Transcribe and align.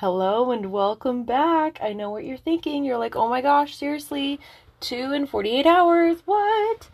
Hello 0.00 0.50
and 0.50 0.72
welcome 0.72 1.24
back. 1.24 1.78
I 1.82 1.92
know 1.92 2.08
what 2.08 2.24
you're 2.24 2.38
thinking. 2.38 2.86
You're 2.86 2.96
like, 2.96 3.16
oh 3.16 3.28
my 3.28 3.42
gosh, 3.42 3.76
seriously? 3.76 4.40
Two 4.80 5.12
and 5.12 5.28
48 5.28 5.66
hours? 5.66 6.22
What? 6.24 6.88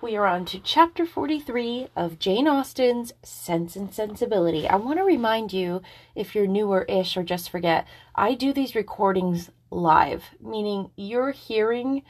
We 0.00 0.16
are 0.16 0.26
on 0.26 0.44
to 0.46 0.58
chapter 0.58 1.06
43 1.06 1.90
of 1.94 2.18
Jane 2.18 2.48
Austen's 2.48 3.12
Sense 3.22 3.76
and 3.76 3.94
Sensibility. 3.94 4.66
I 4.66 4.74
want 4.74 4.98
to 4.98 5.04
remind 5.04 5.52
you, 5.52 5.82
if 6.16 6.34
you're 6.34 6.48
newer 6.48 6.82
ish 6.88 7.16
or 7.16 7.22
just 7.22 7.48
forget, 7.48 7.86
I 8.16 8.34
do 8.34 8.52
these 8.52 8.74
recordings 8.74 9.52
live, 9.70 10.24
meaning 10.40 10.90
you're 10.96 11.30
hearing 11.30 12.02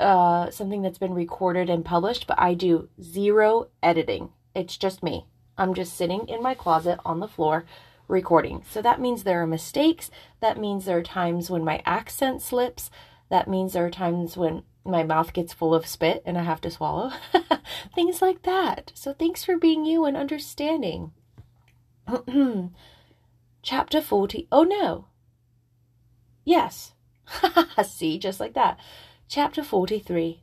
uh, 0.00 0.50
something 0.50 0.80
that's 0.80 0.96
been 0.96 1.12
recorded 1.12 1.68
and 1.68 1.84
published, 1.84 2.26
but 2.26 2.40
I 2.40 2.54
do 2.54 2.88
zero 3.02 3.68
editing. 3.82 4.30
It's 4.54 4.78
just 4.78 5.02
me. 5.02 5.26
I'm 5.58 5.74
just 5.74 5.94
sitting 5.94 6.26
in 6.26 6.42
my 6.42 6.54
closet 6.54 7.00
on 7.04 7.20
the 7.20 7.28
floor 7.28 7.66
recording. 8.08 8.62
So 8.68 8.82
that 8.82 9.00
means 9.00 9.22
there 9.22 9.42
are 9.42 9.46
mistakes. 9.46 10.10
That 10.40 10.58
means 10.58 10.84
there 10.84 10.98
are 10.98 11.02
times 11.02 11.50
when 11.50 11.64
my 11.64 11.82
accent 11.86 12.42
slips. 12.42 12.90
That 13.30 13.48
means 13.48 13.72
there 13.72 13.86
are 13.86 13.90
times 13.90 14.36
when 14.36 14.62
my 14.84 15.02
mouth 15.02 15.32
gets 15.32 15.52
full 15.52 15.74
of 15.74 15.86
spit 15.86 16.22
and 16.26 16.36
I 16.36 16.42
have 16.42 16.60
to 16.62 16.70
swallow. 16.70 17.12
Things 17.94 18.20
like 18.20 18.42
that. 18.42 18.92
So 18.94 19.12
thanks 19.12 19.44
for 19.44 19.56
being 19.56 19.84
you 19.84 20.04
and 20.04 20.16
understanding. 20.16 21.12
Chapter 23.62 24.02
40. 24.02 24.48
Oh 24.52 24.62
no. 24.62 25.06
Yes. 26.44 26.92
See, 27.84 28.18
just 28.18 28.40
like 28.40 28.52
that. 28.54 28.78
Chapter 29.26 29.64
43. 29.64 30.42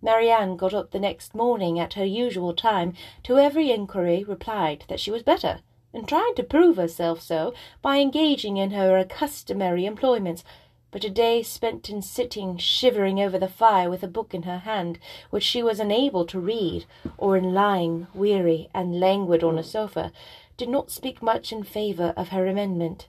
Marianne 0.00 0.56
got 0.56 0.74
up 0.74 0.90
the 0.90 0.98
next 0.98 1.34
morning 1.34 1.78
at 1.78 1.94
her 1.94 2.04
usual 2.04 2.54
time, 2.54 2.92
to 3.22 3.38
every 3.38 3.70
inquiry 3.70 4.24
replied 4.24 4.84
that 4.88 4.98
she 4.98 5.12
was 5.12 5.22
better, 5.22 5.60
and 5.92 6.08
tried 6.08 6.32
to 6.36 6.42
prove 6.42 6.76
herself 6.76 7.20
so 7.20 7.52
by 7.80 7.98
engaging 7.98 8.56
in 8.56 8.70
her 8.70 9.04
customary 9.04 9.84
employments, 9.84 10.44
but 10.90 11.04
a 11.04 11.10
day 11.10 11.42
spent 11.42 11.88
in 11.88 12.02
sitting 12.02 12.58
shivering 12.58 13.20
over 13.20 13.38
the 13.38 13.48
fire 13.48 13.88
with 13.88 14.02
a 14.02 14.08
book 14.08 14.34
in 14.34 14.42
her 14.42 14.58
hand, 14.58 14.98
which 15.30 15.42
she 15.42 15.62
was 15.62 15.80
unable 15.80 16.26
to 16.26 16.38
read, 16.38 16.84
or 17.16 17.36
in 17.36 17.54
lying 17.54 18.06
weary 18.14 18.68
and 18.74 19.00
languid 19.00 19.42
on 19.42 19.58
a 19.58 19.62
sofa, 19.62 20.12
did 20.56 20.68
not 20.68 20.90
speak 20.90 21.22
much 21.22 21.50
in 21.52 21.62
favour 21.62 22.12
of 22.16 22.28
her 22.28 22.46
amendment. 22.46 23.08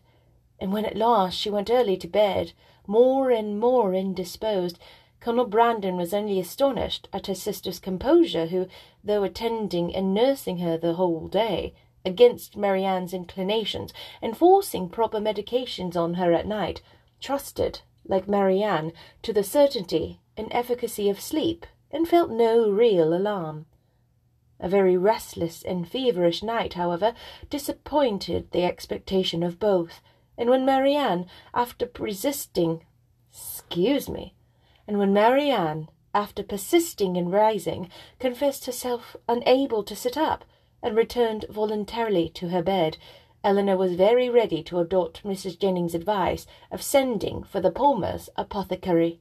And 0.59 0.71
when 0.71 0.85
at 0.85 0.95
last 0.95 1.37
she 1.37 1.49
went 1.49 1.69
early 1.69 1.97
to 1.97 2.07
bed, 2.07 2.53
more 2.87 3.31
and 3.31 3.59
more 3.59 3.93
indisposed, 3.93 4.79
Colonel 5.19 5.45
Brandon 5.45 5.97
was 5.97 6.13
only 6.13 6.39
astonished 6.39 7.09
at 7.11 7.27
her 7.27 7.35
sister's 7.35 7.79
composure, 7.79 8.47
who, 8.47 8.67
though 9.03 9.23
attending 9.23 9.93
and 9.93 10.13
nursing 10.13 10.59
her 10.59 10.77
the 10.77 10.93
whole 10.93 11.27
day, 11.27 11.73
against 12.05 12.57
Marianne's 12.57 13.13
inclinations, 13.13 13.93
enforcing 14.21 14.89
proper 14.89 15.19
medications 15.19 15.95
on 15.95 16.15
her 16.15 16.33
at 16.33 16.45
night, 16.45 16.81
trusted, 17.19 17.81
like 18.05 18.27
Marianne, 18.27 18.91
to 19.21 19.31
the 19.31 19.43
certainty 19.43 20.19
and 20.35 20.47
efficacy 20.51 21.09
of 21.09 21.21
sleep, 21.21 21.65
and 21.91 22.07
felt 22.07 22.29
no 22.29 22.69
real 22.69 23.13
alarm. 23.13 23.65
A 24.59 24.67
very 24.67 24.97
restless 24.97 25.63
and 25.63 25.87
feverish 25.87 26.41
night, 26.41 26.73
however, 26.73 27.13
disappointed 27.49 28.51
the 28.51 28.63
expectation 28.63 29.43
of 29.43 29.59
both, 29.59 30.01
and 30.37 30.49
when 30.49 30.65
Marianne, 30.65 31.27
after 31.53 31.89
resisting, 31.99 32.85
excuse 33.31 34.09
me, 34.09 34.35
and 34.87 34.97
when 34.97 35.13
Marianne, 35.13 35.89
after 36.13 36.43
persisting 36.43 37.15
in 37.15 37.29
rising, 37.29 37.89
confessed 38.19 38.65
herself 38.65 39.15
unable 39.27 39.83
to 39.83 39.95
sit 39.95 40.17
up, 40.17 40.45
and 40.83 40.97
returned 40.97 41.45
voluntarily 41.49 42.27
to 42.27 42.49
her 42.49 42.61
bed, 42.61 42.97
Elinor 43.43 43.77
was 43.77 43.95
very 43.95 44.29
ready 44.29 44.61
to 44.63 44.79
adopt 44.79 45.23
Mrs. 45.23 45.57
Jennings' 45.57 45.95
advice 45.95 46.45
of 46.69 46.83
sending 46.83 47.43
for 47.43 47.59
the 47.61 47.71
Palmers' 47.71 48.29
apothecary. 48.35 49.19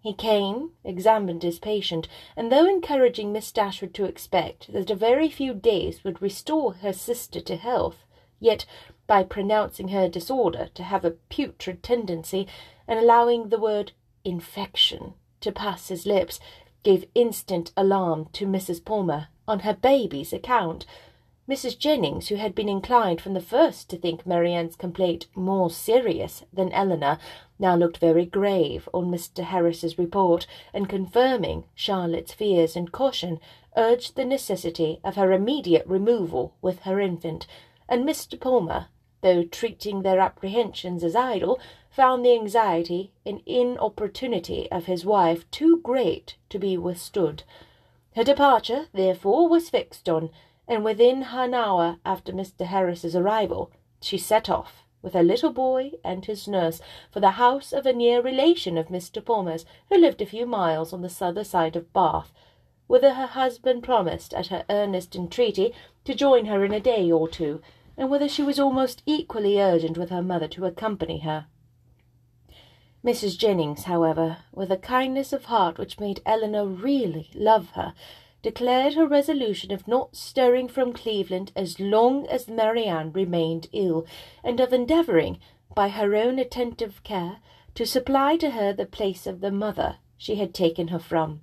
He 0.00 0.14
came, 0.14 0.70
examined 0.82 1.42
his 1.42 1.58
patient, 1.58 2.08
and 2.36 2.50
though 2.50 2.66
encouraging 2.66 3.32
Miss 3.32 3.52
Dashwood 3.52 3.92
to 3.94 4.04
expect 4.04 4.72
that 4.72 4.90
a 4.90 4.94
very 4.94 5.28
few 5.28 5.54
days 5.54 6.04
would 6.04 6.22
restore 6.22 6.74
her 6.74 6.92
sister 6.92 7.40
to 7.40 7.56
health, 7.56 8.06
yet 8.38 8.64
by 9.06 9.22
pronouncing 9.24 9.88
her 9.88 10.08
disorder 10.08 10.70
to 10.74 10.84
have 10.84 11.04
a 11.04 11.10
putrid 11.10 11.82
tendency, 11.82 12.46
and 12.88 12.98
allowing 12.98 13.48
the 13.48 13.58
word 13.58 13.92
infection 14.24 15.14
to 15.40 15.52
pass 15.52 15.88
his 15.88 16.06
lips, 16.06 16.40
gave 16.82 17.08
instant 17.14 17.72
alarm 17.76 18.28
to 18.32 18.46
Mrs. 18.46 18.84
Palmer 18.84 19.28
on 19.50 19.60
her 19.60 19.74
baby's 19.74 20.32
account, 20.32 20.86
Mrs. 21.48 21.76
Jennings, 21.76 22.28
who 22.28 22.36
had 22.36 22.54
been 22.54 22.68
inclined 22.68 23.20
from 23.20 23.34
the 23.34 23.40
first 23.40 23.90
to 23.90 23.96
think 23.96 24.24
Marianne's 24.24 24.76
complaint 24.76 25.26
more 25.34 25.68
serious 25.68 26.44
than 26.52 26.72
Elinor, 26.72 27.18
now 27.58 27.74
looked 27.74 27.98
very 27.98 28.24
grave 28.24 28.88
on 28.94 29.10
Mr. 29.10 29.42
Harris's 29.42 29.98
report, 29.98 30.46
and 30.72 30.88
confirming 30.88 31.64
Charlotte's 31.74 32.32
fears 32.32 32.76
and 32.76 32.92
caution, 32.92 33.40
urged 33.76 34.14
the 34.14 34.24
necessity 34.24 35.00
of 35.02 35.16
her 35.16 35.32
immediate 35.32 35.84
removal 35.84 36.54
with 36.62 36.82
her 36.82 37.00
infant, 37.00 37.48
and 37.88 38.08
Mr. 38.08 38.38
Palmer, 38.38 38.86
though 39.20 39.42
treating 39.42 40.02
their 40.02 40.20
apprehensions 40.20 41.02
as 41.02 41.16
idle, 41.16 41.58
found 41.90 42.24
the 42.24 42.34
anxiety 42.34 43.10
and 43.26 43.42
inopportunity 43.46 44.70
of 44.70 44.86
his 44.86 45.04
wife 45.04 45.50
too 45.50 45.80
great 45.82 46.36
to 46.50 46.60
be 46.60 46.78
withstood. 46.78 47.42
Her 48.20 48.24
departure, 48.24 48.88
therefore, 48.92 49.48
was 49.48 49.70
fixed 49.70 50.06
on, 50.06 50.28
and 50.68 50.84
within 50.84 51.22
an 51.22 51.54
hour 51.54 52.00
after 52.04 52.34
Mr. 52.34 52.66
Harris's 52.66 53.16
arrival, 53.16 53.70
she 54.02 54.18
set 54.18 54.50
off, 54.50 54.84
with 55.00 55.14
her 55.14 55.22
little 55.22 55.54
boy 55.54 55.92
and 56.04 56.22
his 56.26 56.46
nurse, 56.46 56.82
for 57.10 57.20
the 57.20 57.40
house 57.40 57.72
of 57.72 57.86
a 57.86 57.94
near 57.94 58.20
relation 58.20 58.76
of 58.76 58.88
Mr. 58.88 59.24
Palmer's, 59.24 59.64
who 59.88 59.96
lived 59.96 60.20
a 60.20 60.26
few 60.26 60.44
miles 60.44 60.92
on 60.92 61.00
the 61.00 61.08
southern 61.08 61.46
side 61.46 61.76
of 61.76 61.94
Bath, 61.94 62.30
whither 62.88 63.14
her 63.14 63.28
husband 63.28 63.84
promised, 63.84 64.34
at 64.34 64.48
her 64.48 64.66
earnest 64.68 65.16
entreaty, 65.16 65.72
to 66.04 66.14
join 66.14 66.44
her 66.44 66.62
in 66.62 66.74
a 66.74 66.78
day 66.78 67.10
or 67.10 67.26
two, 67.26 67.62
and 67.96 68.10
whither 68.10 68.28
she 68.28 68.42
was 68.42 68.60
almost 68.60 69.02
equally 69.06 69.58
urgent 69.58 69.96
with 69.96 70.10
her 70.10 70.20
mother 70.20 70.48
to 70.48 70.66
accompany 70.66 71.20
her. 71.20 71.46
Mrs. 73.02 73.38
Jennings, 73.38 73.84
however, 73.84 74.38
with 74.52 74.70
a 74.70 74.76
kindness 74.76 75.32
of 75.32 75.46
heart 75.46 75.78
which 75.78 75.98
made 75.98 76.20
Elinor 76.26 76.66
really 76.66 77.30
love 77.34 77.70
her, 77.70 77.94
declared 78.42 78.92
her 78.92 79.06
resolution 79.06 79.72
of 79.72 79.88
not 79.88 80.14
stirring 80.14 80.68
from 80.68 80.92
Cleveland 80.92 81.50
as 81.56 81.80
long 81.80 82.26
as 82.26 82.46
Marianne 82.46 83.10
remained 83.10 83.68
ill, 83.72 84.06
and 84.44 84.60
of 84.60 84.74
endeavouring, 84.74 85.38
by 85.74 85.88
her 85.88 86.14
own 86.14 86.38
attentive 86.38 87.02
care, 87.02 87.38
to 87.74 87.86
supply 87.86 88.36
to 88.36 88.50
her 88.50 88.70
the 88.74 88.84
place 88.84 89.26
of 89.26 89.40
the 89.40 89.50
mother 89.50 89.96
she 90.18 90.34
had 90.34 90.52
taken 90.52 90.88
her 90.88 90.98
from. 90.98 91.40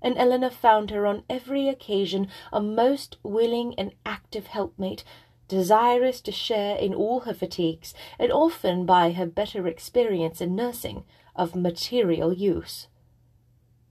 And 0.00 0.16
Elinor 0.16 0.48
found 0.48 0.90
her 0.90 1.04
on 1.06 1.24
every 1.28 1.68
occasion 1.68 2.28
a 2.50 2.62
most 2.62 3.18
willing 3.22 3.74
and 3.76 3.92
active 4.06 4.46
helpmate, 4.46 5.04
desirous 5.48 6.20
to 6.22 6.32
share 6.32 6.76
in 6.76 6.94
all 6.94 7.20
her 7.20 7.34
fatigues, 7.34 7.94
and 8.18 8.32
often 8.32 8.86
by 8.86 9.12
her 9.12 9.26
better 9.26 9.66
experience 9.66 10.40
in 10.40 10.54
nursing, 10.54 11.04
of 11.36 11.54
material 11.54 12.32
use. 12.32 12.86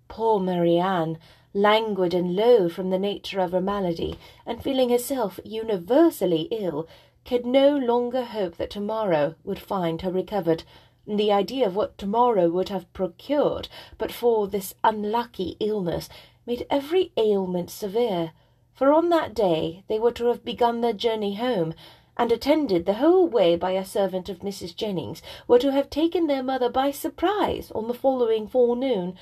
Poor 0.08 0.40
Marianne 0.40 1.18
languid 1.54 2.14
and 2.14 2.36
low 2.36 2.68
from 2.68 2.90
the 2.90 3.00
nature 3.00 3.40
of 3.40 3.52
her 3.52 3.62
malady, 3.62 4.18
and 4.46 4.64
feeling 4.64 4.90
herself 4.90 5.40
universally 5.44 6.48
ill, 6.52 6.88
could 7.26 7.46
no 7.46 7.78
longer 7.78 8.26
hope 8.26 8.58
that 8.58 8.70
tomorrow 8.70 9.36
would 9.44 9.60
find 9.60 10.02
her 10.02 10.12
recovered, 10.12 10.64
the 11.06 11.32
idea 11.32 11.66
of 11.66 11.76
what 11.76 11.98
tomorrow 11.98 12.50
would 12.50 12.70
have 12.70 12.92
procured 12.94 13.68
but 13.98 14.12
for 14.12 14.48
this 14.48 14.74
unlucky 14.84 15.58
illness 15.60 16.08
made 16.46 16.66
every 16.70 17.12
ailment 17.18 17.70
severe, 17.70 18.32
for 18.74 18.92
on 18.92 19.10
that 19.10 19.34
day 19.34 19.84
they 19.88 20.00
were 20.00 20.12
to 20.12 20.26
have 20.26 20.44
begun 20.44 20.82
their 20.82 20.94
journey 20.94 21.36
home, 21.36 21.74
and 22.18 22.32
attended 22.32 22.86
the 22.86 22.96
whole 22.96 23.28
way 23.28 23.56
by 23.56 23.72
a 23.72 23.86
servant 23.86 24.30
of 24.30 24.40
Mrs. 24.40 24.76
Jennings, 24.76 25.22
were 25.48 25.60
to 25.60 25.72
have 25.72 25.90
taken 25.90 26.28
their 26.28 26.44
mother 26.44 26.70
by 26.70 26.92
surprise 26.92 27.72
on 27.72 27.88
the 27.88 27.94
following 27.94 28.48
forenoon, 28.48 29.16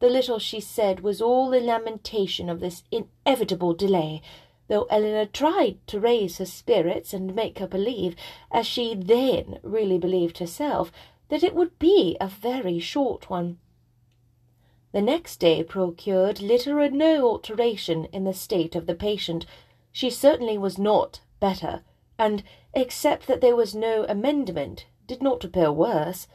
the 0.00 0.08
little 0.08 0.38
she 0.38 0.60
said 0.60 1.00
was 1.00 1.22
all 1.22 1.52
in 1.52 1.64
lamentation 1.64 2.48
of 2.48 2.60
this 2.60 2.82
inevitable 2.90 3.72
delay, 3.72 4.20
though 4.68 4.84
Elinor 4.84 5.26
tried 5.26 5.78
to 5.86 6.00
raise 6.00 6.38
her 6.38 6.46
spirits 6.46 7.12
and 7.14 7.34
make 7.34 7.58
her 7.58 7.66
believe, 7.66 8.16
as 8.50 8.66
she 8.66 8.94
then 8.94 9.58
really 9.62 9.98
believed 9.98 10.38
herself, 10.38 10.90
that 11.28 11.42
it 11.42 11.54
would 11.54 11.78
be 11.78 12.16
a 12.20 12.26
very 12.26 12.78
short 12.78 13.30
one. 13.30 13.58
The 14.94 15.02
next 15.02 15.38
day 15.38 15.64
procured 15.64 16.40
little 16.40 16.78
or 16.78 16.88
no 16.88 17.26
alteration 17.26 18.04
in 18.12 18.22
the 18.22 18.32
state 18.32 18.76
of 18.76 18.86
the 18.86 18.94
patient. 18.94 19.44
She 19.90 20.08
certainly 20.08 20.56
was 20.56 20.78
not 20.78 21.18
better, 21.40 21.82
and, 22.16 22.44
except 22.74 23.26
that 23.26 23.40
there 23.40 23.56
was 23.56 23.74
no 23.74 24.06
amendment, 24.08 24.86
did 25.08 25.20
not 25.20 25.42
appear 25.42 25.72
worse. 25.72 26.28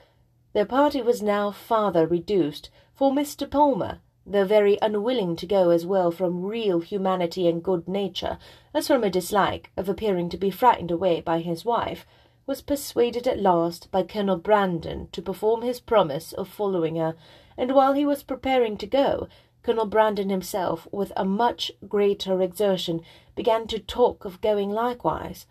The 0.52 0.66
party 0.66 1.02
was 1.02 1.22
now 1.22 1.52
farther 1.52 2.06
reduced, 2.06 2.70
for 2.94 3.14
Mr. 3.14 3.50
Palmer, 3.50 4.02
though 4.26 4.44
very 4.44 4.78
unwilling 4.82 5.38
to 5.38 5.48
go 5.48 5.70
as 5.70 5.86
well 5.86 6.12
from 6.12 6.44
real 6.44 6.82
humanity 6.82 7.48
and 7.48 7.64
good 7.64 7.88
nature 7.88 8.38
as 8.74 8.88
from 8.88 9.06
a 9.06 9.10
dislike 9.10 9.72
of 9.78 9.88
appearing 9.88 10.28
to 10.32 10.38
be 10.38 10.52
frightened 10.52 10.92
away 10.92 11.22
by 11.22 11.40
his 11.40 11.64
wife, 11.64 12.06
was 12.46 12.62
persuaded 12.62 13.26
at 13.26 13.40
last 13.40 13.90
by 13.90 14.04
Colonel 14.04 14.36
Brandon 14.36 15.08
to 15.14 15.22
perform 15.22 15.62
his 15.62 15.80
promise 15.80 16.34
of 16.34 16.50
following 16.50 16.98
her, 16.98 17.16
and 17.60 17.76
while 17.76 17.92
he 17.92 18.06
was 18.06 18.24
preparing 18.24 18.78
to 18.78 18.88
go, 18.88 19.28
Colonel 19.64 19.86
Brandon 19.86 20.30
himself, 20.30 20.88
with 20.94 21.12
a 21.18 21.26
much 21.26 21.74
greater 21.90 22.42
exertion, 22.42 23.02
began 23.36 23.68
to 23.68 23.80
talk 23.80 24.24
of 24.24 24.40
going 24.40 24.72
likewise. 24.72 25.46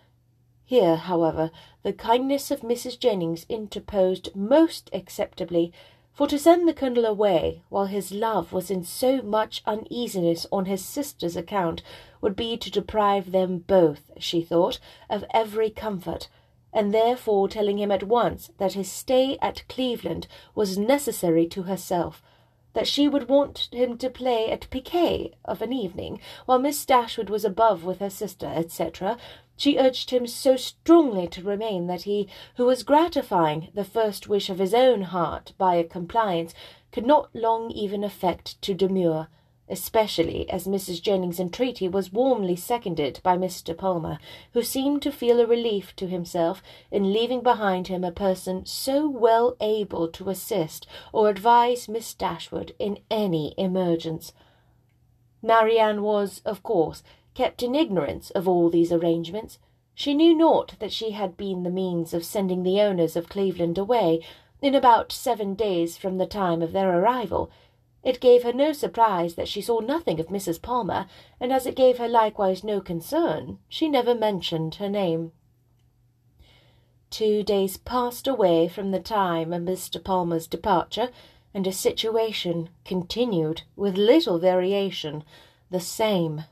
Here, 0.64 0.96
however, 0.96 1.50
the 1.82 1.92
kindness 1.92 2.50
of 2.50 2.62
Mrs. 2.62 2.98
Jennings 2.98 3.44
interposed 3.50 4.34
most 4.34 4.88
acceptably, 4.94 5.70
for 6.14 6.26
to 6.28 6.38
send 6.38 6.66
the 6.66 6.72
Colonel 6.72 7.04
away 7.04 7.62
while 7.68 7.86
his 7.86 8.10
love 8.10 8.54
was 8.54 8.70
in 8.70 8.84
so 8.84 9.20
much 9.20 9.62
uneasiness 9.66 10.46
on 10.50 10.64
his 10.64 10.82
sister's 10.82 11.36
account 11.36 11.82
would 12.22 12.34
be 12.34 12.56
to 12.56 12.70
deprive 12.70 13.32
them 13.32 13.58
both, 13.58 14.10
she 14.18 14.40
thought, 14.40 14.80
of 15.10 15.26
every 15.34 15.68
comfort, 15.68 16.28
and 16.72 16.92
therefore 16.92 17.48
telling 17.48 17.78
him 17.78 17.90
at 17.90 18.02
once 18.02 18.50
that 18.58 18.74
his 18.74 18.90
stay 18.90 19.38
at 19.40 19.66
Cleveland 19.68 20.26
was 20.54 20.78
necessary 20.78 21.46
to 21.46 21.62
herself, 21.62 22.22
that 22.74 22.86
she 22.86 23.08
would 23.08 23.28
want 23.28 23.68
him 23.72 23.96
to 23.98 24.10
play 24.10 24.50
at 24.50 24.70
piquet 24.70 25.32
of 25.44 25.62
an 25.62 25.72
evening, 25.72 26.20
while 26.46 26.58
Miss 26.58 26.84
Dashwood 26.84 27.30
was 27.30 27.44
above 27.44 27.84
with 27.84 28.00
her 28.00 28.10
sister, 28.10 28.46
etc., 28.46 29.16
she 29.56 29.78
urged 29.78 30.10
him 30.10 30.26
so 30.26 30.56
strongly 30.56 31.26
to 31.26 31.42
remain 31.42 31.88
that 31.88 32.02
he, 32.02 32.28
who 32.56 32.66
was 32.66 32.84
gratifying 32.84 33.68
the 33.74 33.84
first 33.84 34.28
wish 34.28 34.48
of 34.48 34.60
his 34.60 34.72
own 34.72 35.02
heart 35.02 35.52
by 35.58 35.74
a 35.74 35.82
compliance, 35.82 36.54
could 36.92 37.04
not 37.04 37.34
long 37.34 37.70
even 37.72 38.04
affect 38.04 38.60
to 38.62 38.74
demur, 38.74 39.26
especially 39.70 40.48
as 40.50 40.66
Mrs. 40.66 41.02
Jennings' 41.02 41.40
entreaty 41.40 41.88
was 41.88 42.12
warmly 42.12 42.56
seconded 42.56 43.20
by 43.22 43.36
Mr. 43.36 43.76
Palmer, 43.76 44.18
who 44.52 44.62
seemed 44.62 45.02
to 45.02 45.12
feel 45.12 45.40
a 45.40 45.46
relief 45.46 45.94
to 45.96 46.06
himself 46.06 46.62
in 46.90 47.12
leaving 47.12 47.40
behind 47.40 47.88
him 47.88 48.04
a 48.04 48.12
person 48.12 48.64
so 48.66 49.08
well 49.08 49.56
able 49.60 50.08
to 50.08 50.30
assist 50.30 50.86
or 51.12 51.28
advise 51.28 51.88
Miss 51.88 52.14
Dashwood 52.14 52.74
in 52.78 52.98
any 53.10 53.54
emergence. 53.56 54.32
Marianne 55.42 56.02
was, 56.02 56.42
of 56.44 56.62
course, 56.62 57.02
kept 57.34 57.62
in 57.62 57.74
ignorance 57.74 58.30
of 58.30 58.48
all 58.48 58.68
these 58.68 58.92
arrangements. 58.92 59.58
She 59.94 60.14
knew 60.14 60.34
not 60.36 60.74
that 60.78 60.92
she 60.92 61.10
had 61.10 61.36
been 61.36 61.62
the 61.62 61.70
means 61.70 62.12
of 62.14 62.24
sending 62.24 62.62
the 62.62 62.80
owners 62.80 63.16
of 63.16 63.28
Cleveland 63.28 63.78
away 63.78 64.20
in 64.60 64.74
about 64.74 65.12
seven 65.12 65.54
days 65.54 65.96
from 65.96 66.18
the 66.18 66.26
time 66.26 66.62
of 66.62 66.72
their 66.72 66.98
arrival, 66.98 67.50
it 68.02 68.20
gave 68.20 68.42
her 68.42 68.52
no 68.52 68.72
surprise 68.72 69.34
that 69.34 69.48
she 69.48 69.60
saw 69.60 69.80
nothing 69.80 70.20
of 70.20 70.28
Mrs. 70.28 70.62
Palmer, 70.62 71.06
and 71.40 71.52
as 71.52 71.66
it 71.66 71.74
gave 71.74 71.98
her 71.98 72.08
likewise 72.08 72.62
no 72.62 72.80
concern, 72.80 73.58
she 73.68 73.88
never 73.88 74.14
mentioned 74.14 74.76
her 74.76 74.88
name. 74.88 75.32
Two 77.10 77.42
days 77.42 77.76
passed 77.76 78.28
away 78.28 78.68
from 78.68 78.90
the 78.90 79.00
time 79.00 79.52
of 79.52 79.62
Mr. 79.62 80.02
Palmer's 80.02 80.46
departure, 80.46 81.10
and 81.54 81.64
her 81.66 81.72
situation 81.72 82.68
continued, 82.84 83.62
with 83.76 83.96
little 83.96 84.38
variation, 84.38 85.24
the 85.70 85.80
same. 85.80 86.44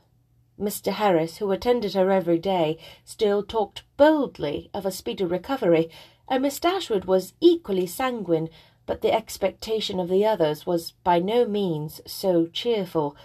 Mr. 0.59 0.91
Harris, 0.91 1.37
who 1.37 1.51
attended 1.51 1.93
her 1.93 2.09
every 2.11 2.39
day, 2.39 2.77
still 3.05 3.43
talked 3.43 3.83
boldly 3.95 4.71
of 4.73 4.85
a 4.85 4.91
speedy 4.91 5.23
recovery, 5.23 5.89
and 6.27 6.41
Miss 6.41 6.59
Dashwood 6.59 7.05
was 7.05 7.33
equally 7.39 7.85
sanguine 7.85 8.49
but 8.87 9.01
the 9.01 9.13
expectation 9.13 9.99
of 9.99 10.09
the 10.09 10.25
others 10.25 10.65
was 10.65 10.91
by 11.03 11.19
no 11.19 11.45
means 11.45 12.01
so 12.07 12.47
cheerful. 12.47 13.15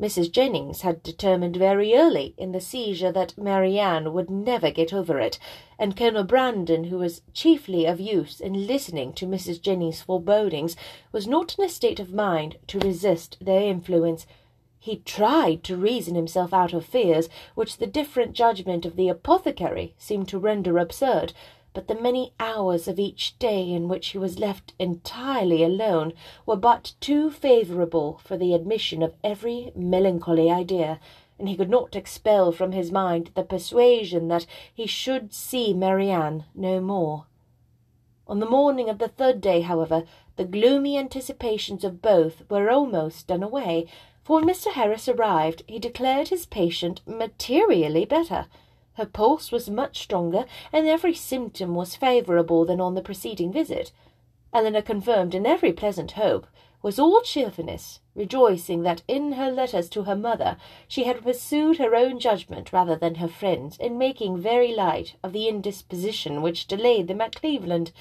Mrs. 0.00 0.32
Jennings 0.32 0.80
had 0.80 1.02
determined 1.02 1.56
very 1.56 1.94
early 1.94 2.32
in 2.38 2.52
the 2.52 2.60
seizure 2.60 3.12
that 3.12 3.36
Marianne 3.36 4.14
would 4.14 4.30
never 4.30 4.70
get 4.70 4.94
over 4.94 5.18
it, 5.18 5.38
and 5.78 5.96
Colonel 5.96 6.24
Brandon, 6.24 6.84
who 6.84 6.96
was 6.98 7.20
chiefly 7.34 7.84
of 7.84 8.00
use 8.00 8.40
in 8.40 8.66
listening 8.66 9.12
to 9.14 9.26
Mrs. 9.26 9.60
Jennings' 9.60 10.00
forebodings, 10.00 10.74
was 11.12 11.26
not 11.26 11.58
in 11.58 11.64
a 11.64 11.68
state 11.68 12.00
of 12.00 12.14
mind 12.14 12.56
to 12.68 12.78
resist 12.78 13.36
their 13.42 13.62
influence. 13.62 14.26
He 14.78 15.02
tried 15.04 15.62
to 15.64 15.76
reason 15.76 16.14
himself 16.14 16.54
out 16.54 16.72
of 16.72 16.86
fears, 16.86 17.28
which 17.54 17.76
the 17.76 17.86
different 17.86 18.32
judgment 18.32 18.86
of 18.86 18.96
the 18.96 19.08
apothecary 19.08 19.92
seemed 19.98 20.28
to 20.28 20.38
render 20.38 20.78
absurd, 20.78 21.34
but 21.72 21.86
the 21.86 21.94
many 21.94 22.32
hours 22.40 22.88
of 22.88 22.98
each 22.98 23.38
day 23.38 23.70
in 23.70 23.88
which 23.88 24.08
he 24.08 24.18
was 24.18 24.38
left 24.38 24.74
entirely 24.78 25.62
alone 25.62 26.12
were 26.44 26.56
but 26.56 26.94
too 27.00 27.30
favourable 27.30 28.20
for 28.24 28.36
the 28.36 28.54
admission 28.54 29.02
of 29.02 29.14
every 29.22 29.70
melancholy 29.74 30.50
idea, 30.50 30.98
and 31.38 31.48
he 31.48 31.56
could 31.56 31.70
not 31.70 31.94
expel 31.94 32.52
from 32.52 32.72
his 32.72 32.90
mind 32.90 33.30
the 33.34 33.42
persuasion 33.42 34.28
that 34.28 34.46
he 34.74 34.86
should 34.86 35.32
see 35.32 35.72
Marianne 35.72 36.44
no 36.54 36.80
more. 36.80 37.24
On 38.26 38.40
the 38.40 38.46
morning 38.46 38.88
of 38.88 38.98
the 38.98 39.08
third 39.08 39.40
day, 39.40 39.60
however, 39.60 40.04
the 40.36 40.44
gloomy 40.44 40.96
anticipations 40.96 41.84
of 41.84 42.02
both 42.02 42.48
were 42.48 42.70
almost 42.70 43.26
done 43.26 43.42
away, 43.42 43.86
for 44.22 44.36
when 44.36 44.48
Mr. 44.48 44.72
Harris 44.72 45.08
arrived 45.08 45.62
he 45.66 45.78
declared 45.78 46.28
his 46.28 46.46
patient 46.46 47.00
materially 47.06 48.04
better. 48.04 48.46
Her 49.00 49.06
pulse 49.06 49.50
was 49.50 49.70
much 49.70 50.02
stronger, 50.02 50.44
and 50.74 50.86
every 50.86 51.14
symptom 51.14 51.74
was 51.74 51.96
favourable 51.96 52.66
than 52.66 52.82
on 52.82 52.94
the 52.94 53.00
preceding 53.00 53.50
visit. 53.50 53.92
Elinor 54.52 54.82
confirmed 54.82 55.34
in 55.34 55.46
every 55.46 55.72
pleasant 55.72 56.10
hope, 56.10 56.46
was 56.82 56.98
all 56.98 57.22
cheerfulness, 57.22 58.00
rejoicing 58.14 58.82
that 58.82 59.02
in 59.08 59.32
her 59.32 59.50
letters 59.50 59.88
to 59.88 60.02
her 60.02 60.14
mother 60.14 60.58
she 60.86 61.04
had 61.04 61.22
pursued 61.22 61.78
her 61.78 61.96
own 61.96 62.20
judgment 62.20 62.74
rather 62.74 62.94
than 62.94 63.14
her 63.14 63.26
friend's, 63.26 63.78
in 63.78 63.96
making 63.96 64.36
very 64.36 64.74
light 64.74 65.16
of 65.22 65.32
the 65.32 65.48
indisposition 65.48 66.42
which 66.42 66.66
delayed 66.66 67.08
them 67.08 67.22
at 67.22 67.40
Cleveland, 67.40 67.92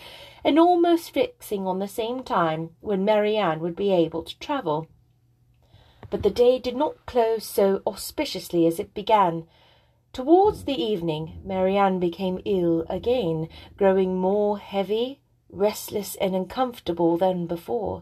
and 0.44 0.60
almost 0.60 1.12
fixing 1.12 1.66
on 1.66 1.80
the 1.80 1.88
same 1.88 2.24
time 2.24 2.72
when 2.82 3.06
Marianne 3.06 3.62
would 3.62 3.78
be 3.78 3.94
able 3.94 4.24
to 4.24 4.38
travel. 4.40 4.86
But 6.10 6.24
the 6.24 6.30
day 6.30 6.60
did 6.60 6.76
not 6.76 7.06
close 7.06 7.46
so 7.46 7.82
auspiciously 7.88 8.68
as 8.68 8.82
it 8.82 8.94
began. 8.94 9.48
Towards 10.12 10.64
the 10.64 10.82
evening, 10.82 11.40
Marianne 11.44 12.00
became 12.00 12.42
ill 12.44 12.84
again, 12.90 13.48
growing 13.78 14.18
more 14.18 14.58
heavy, 14.58 15.20
restless, 15.50 16.16
and 16.16 16.36
uncomfortable 16.36 17.18
than 17.18 17.46
before. 17.46 18.02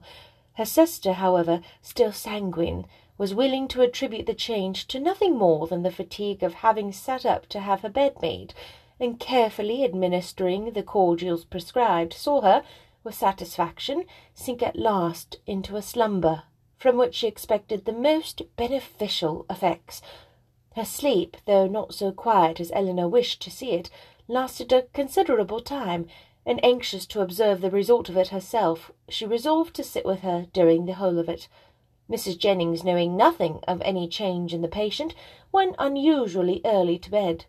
Her 0.54 0.65
sister, 0.65 1.13
however, 1.13 1.62
still 1.81 2.12
sanguine, 2.12 2.86
was 3.18 3.36
willing 3.36 3.68
to 3.69 3.81
attribute 3.81 4.25
the 4.25 4.33
change 4.33 4.88
to 4.88 5.00
nothing 5.00 5.38
more 5.38 5.68
than 5.68 5.83
the 5.83 5.92
fatigue 5.92 6.44
of 6.44 6.56
having 6.56 6.92
sat 6.92 7.25
up 7.25 7.48
to 7.48 7.59
have 7.59 7.81
her 7.81 7.89
bed 7.89 8.21
made, 8.21 8.54
and 9.00 9.19
carefully 9.19 9.83
administering 9.83 10.71
the 10.71 10.83
cordials 10.83 11.45
prescribed, 11.45 12.14
saw 12.14 12.42
her, 12.42 12.64
with 13.04 13.16
satisfaction, 13.16 14.06
sink 14.33 14.64
at 14.64 14.76
last 14.76 15.37
into 15.45 15.76
a 15.76 15.81
slumber, 15.81 16.44
from 16.78 16.97
which 16.97 17.16
she 17.16 17.28
expected 17.28 17.85
the 17.85 17.94
most 17.94 18.42
beneficial 18.56 19.45
effects. 19.49 20.02
Her 20.78 20.86
sleep, 20.86 21.38
though 21.48 21.66
not 21.66 21.96
so 21.96 22.12
quiet 22.12 22.60
as 22.60 22.72
Elinor 22.72 23.07
wished 23.07 23.42
to 23.42 23.50
see 23.50 23.72
it, 23.72 23.90
lasted 24.28 24.72
a 24.72 24.84
considerable 24.84 25.60
time, 25.60 26.06
and 26.46 26.64
anxious 26.64 27.07
to 27.07 27.22
observe 27.22 27.62
the 27.62 27.72
result 27.72 28.10
of 28.10 28.18
it 28.18 28.28
herself, 28.28 28.92
she 29.10 29.26
resolved 29.26 29.76
to 29.78 29.84
sit 29.84 30.06
with 30.06 30.19
her 30.19 30.46
during 30.54 30.86
the 30.86 30.94
whole 30.94 31.18
of 31.18 31.30
it. 31.30 31.48
Mrs. 32.07 32.38
Jennings, 32.38 32.84
knowing 32.84 33.18
nothing 33.18 33.60
of 33.68 33.81
any 33.81 34.07
change 34.07 34.54
in 34.54 34.62
the 34.62 34.68
patient, 34.68 35.16
went 35.52 35.76
unusually 35.80 36.62
early 36.64 37.00
to 37.00 37.10
bed. 37.10 37.46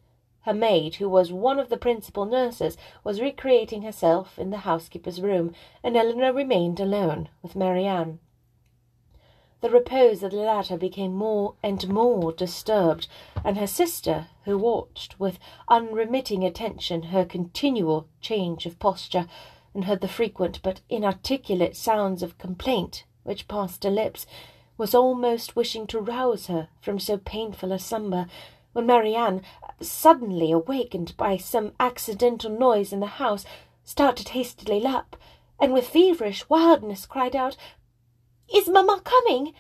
Her 0.47 0.55
maid, 0.55 0.95
who 0.95 1.11
was 1.11 1.31
one 1.31 1.59
of 1.59 1.69
the 1.69 1.77
principal 1.77 2.25
nurses, 2.25 2.79
was 3.05 3.21
recreating 3.21 3.83
herself 3.83 4.39
in 4.39 4.49
the 4.49 4.65
housekeeper's 4.65 5.21
room, 5.21 5.55
and 5.85 5.99
Elinor 5.99 6.33
remained 6.33 6.81
alone 6.81 7.29
with 7.43 7.55
Marianne. 7.55 8.21
The 9.61 9.71
repose 9.71 10.23
of 10.23 10.31
the 10.31 10.37
latter 10.37 10.77
became 10.77 11.17
more 11.17 11.55
and 11.65 11.89
more 11.89 12.33
disturbed, 12.33 13.09
and 13.45 13.59
her 13.59 13.67
sister, 13.67 14.29
who 14.45 14.57
watched 14.57 15.19
with 15.19 15.41
unremitting 15.67 16.45
attention 16.45 17.05
her 17.05 17.25
continual 17.25 18.07
change 18.21 18.67
of 18.67 18.79
posture, 18.79 19.27
and 19.75 19.85
heard 19.85 20.01
the 20.01 20.07
frequent 20.07 20.63
but 20.63 20.81
inarticulate 20.89 21.77
sounds 21.77 22.23
of 22.23 22.39
complaint 22.39 23.05
which 23.25 23.49
passed 23.49 23.83
her 23.83 23.91
lips, 23.91 24.27
was 24.77 24.95
almost 24.95 25.57
wishing 25.57 25.89
to 25.89 26.01
rouse 26.01 26.47
her 26.47 26.69
from 26.81 27.01
so 27.01 27.19
painful 27.19 27.73
a 27.73 27.81
slumber, 27.81 28.27
when 28.75 28.87
Marianne, 28.87 29.43
suddenly 29.81 30.53
awakened 30.53 31.17
by 31.17 31.37
some 31.37 31.73
accidental 31.81 32.51
noise 32.51 32.93
in 32.93 33.01
the 33.01 33.07
house, 33.07 33.45
started 33.83 34.29
hastily 34.29 34.87
up, 34.87 35.17
and 35.59 35.73
with 35.73 35.89
feverish 35.89 36.49
wildness 36.49 37.07
cried 37.07 37.35
out, 37.35 37.57
is 38.55 38.69
mamma 38.69 39.01
coming? 39.05 39.55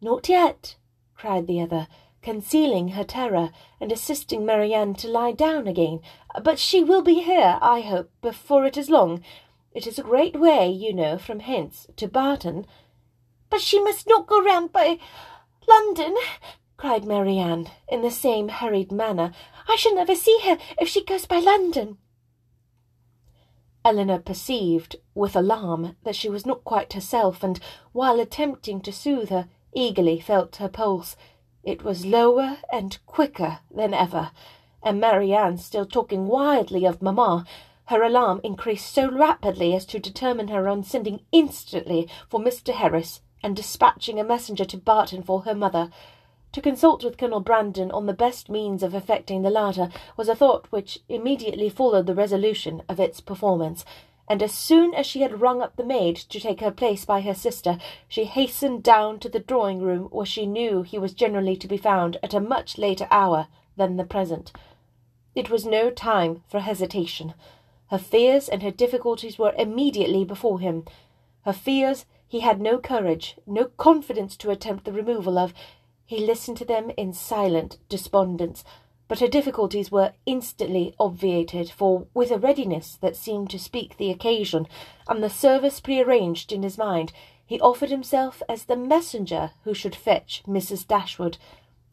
Not 0.00 0.28
yet, 0.28 0.76
cried 1.14 1.46
the 1.46 1.60
other, 1.60 1.88
concealing 2.22 2.88
her 2.88 3.04
terror 3.04 3.50
and 3.80 3.90
assisting 3.90 4.44
Marianne 4.44 4.94
to 4.94 5.08
lie 5.08 5.32
down 5.32 5.66
again. 5.66 6.00
But 6.42 6.58
she 6.58 6.84
will 6.84 7.02
be 7.02 7.20
here, 7.20 7.58
I 7.60 7.80
hope, 7.80 8.10
before 8.20 8.64
it 8.64 8.76
is 8.76 8.90
long. 8.90 9.22
It 9.72 9.86
is 9.86 9.98
a 9.98 10.02
great 10.02 10.38
way, 10.38 10.70
you 10.70 10.92
know, 10.92 11.18
from 11.18 11.40
hence 11.40 11.86
to 11.96 12.08
Barton. 12.08 12.66
But 13.50 13.60
she 13.60 13.80
must 13.82 14.06
not 14.06 14.26
go 14.26 14.42
round 14.42 14.72
by 14.72 14.98
London, 15.66 16.16
cried 16.76 17.04
Marianne, 17.04 17.68
in 17.88 18.02
the 18.02 18.10
same 18.10 18.48
hurried 18.48 18.92
manner. 18.92 19.32
I 19.68 19.76
shall 19.76 19.94
never 19.94 20.14
see 20.14 20.38
her 20.44 20.58
if 20.80 20.88
she 20.88 21.04
goes 21.04 21.26
by 21.26 21.38
London. 21.38 21.98
Elinor 23.84 24.18
perceived, 24.18 24.96
with 25.14 25.36
alarm, 25.36 25.96
that 26.02 26.16
she 26.16 26.28
was 26.28 26.44
not 26.44 26.64
quite 26.64 26.92
herself, 26.92 27.42
and, 27.42 27.60
while 27.92 28.20
attempting 28.20 28.80
to 28.80 28.92
soothe 28.92 29.30
her, 29.30 29.48
eagerly 29.72 30.18
felt 30.20 30.56
her 30.56 30.68
pulse. 30.68 31.16
It 31.62 31.84
was 31.84 32.06
lower 32.06 32.58
and 32.72 32.98
quicker 33.06 33.60
than 33.70 33.94
ever, 33.94 34.30
and 34.82 35.00
Marianne 35.00 35.58
still 35.58 35.86
talking 35.86 36.26
wildly 36.26 36.84
of 36.84 37.02
mamma, 37.02 37.44
her 37.86 38.02
alarm 38.02 38.40
increased 38.44 38.92
so 38.92 39.10
rapidly 39.10 39.74
as 39.74 39.86
to 39.86 39.98
determine 39.98 40.48
her 40.48 40.68
on 40.68 40.82
sending 40.82 41.20
instantly 41.32 42.08
for 42.28 42.40
Mr. 42.40 42.74
Harris 42.74 43.22
and 43.42 43.56
dispatching 43.56 44.18
a 44.20 44.24
messenger 44.24 44.64
to 44.64 44.76
Barton 44.76 45.22
for 45.22 45.42
her 45.42 45.54
mother. 45.54 45.90
To 46.52 46.62
consult 46.62 47.04
with 47.04 47.18
Colonel 47.18 47.40
Brandon 47.40 47.90
on 47.90 48.06
the 48.06 48.14
best 48.14 48.48
means 48.48 48.82
of 48.82 48.94
effecting 48.94 49.42
the 49.42 49.50
latter 49.50 49.90
was 50.16 50.28
a 50.28 50.34
thought 50.34 50.66
which 50.70 51.00
immediately 51.08 51.68
followed 51.68 52.06
the 52.06 52.14
resolution 52.14 52.82
of 52.88 52.98
its 52.98 53.20
performance, 53.20 53.84
and 54.28 54.42
as 54.42 54.52
soon 54.52 54.94
as 54.94 55.06
she 55.06 55.20
had 55.20 55.42
rung 55.42 55.60
up 55.60 55.76
the 55.76 55.84
maid 55.84 56.16
to 56.16 56.40
take 56.40 56.60
her 56.60 56.70
place 56.70 57.04
by 57.04 57.20
her 57.20 57.34
sister, 57.34 57.78
she 58.08 58.24
hastened 58.24 58.82
down 58.82 59.18
to 59.20 59.28
the 59.28 59.40
drawing 59.40 59.80
room 59.82 60.04
where 60.10 60.26
she 60.26 60.46
knew 60.46 60.82
he 60.82 60.98
was 60.98 61.12
generally 61.12 61.56
to 61.56 61.68
be 61.68 61.76
found 61.76 62.18
at 62.22 62.34
a 62.34 62.40
much 62.40 62.78
later 62.78 63.08
hour 63.10 63.48
than 63.76 63.96
the 63.96 64.04
present. 64.04 64.50
It 65.34 65.50
was 65.50 65.66
no 65.66 65.90
time 65.90 66.42
for 66.48 66.60
hesitation. 66.60 67.34
Her 67.90 67.98
fears 67.98 68.48
and 68.48 68.62
her 68.62 68.70
difficulties 68.70 69.38
were 69.38 69.54
immediately 69.56 70.24
before 70.24 70.60
him. 70.60 70.84
Her 71.44 71.52
fears 71.52 72.06
he 72.26 72.40
had 72.40 72.60
no 72.60 72.78
courage, 72.78 73.36
no 73.46 73.64
confidence 73.78 74.36
to 74.36 74.50
attempt 74.50 74.84
the 74.84 74.92
removal 74.92 75.38
of. 75.38 75.54
He 76.08 76.24
listened 76.24 76.56
to 76.56 76.64
them 76.64 76.90
in 76.96 77.12
silent 77.12 77.76
despondence, 77.90 78.64
but 79.08 79.20
her 79.20 79.28
difficulties 79.28 79.92
were 79.92 80.14
instantly 80.24 80.94
obviated, 80.98 81.68
for 81.70 82.06
with 82.14 82.30
a 82.30 82.38
readiness 82.38 82.96
that 83.02 83.14
seemed 83.14 83.50
to 83.50 83.58
speak 83.58 83.98
the 83.98 84.10
occasion, 84.10 84.66
and 85.06 85.22
the 85.22 85.28
service 85.28 85.80
prearranged 85.80 86.50
in 86.50 86.62
his 86.62 86.78
mind, 86.78 87.12
he 87.44 87.60
offered 87.60 87.90
himself 87.90 88.40
as 88.48 88.64
the 88.64 88.74
messenger 88.74 89.50
who 89.64 89.74
should 89.74 89.94
fetch 89.94 90.42
Mrs. 90.46 90.86
Dashwood. 90.86 91.36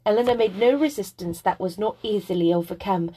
Elinor 0.06 0.36
made 0.36 0.56
no 0.56 0.78
resistance 0.78 1.42
that 1.42 1.60
was 1.60 1.78
not 1.78 1.98
easily 2.02 2.54
overcome. 2.54 3.12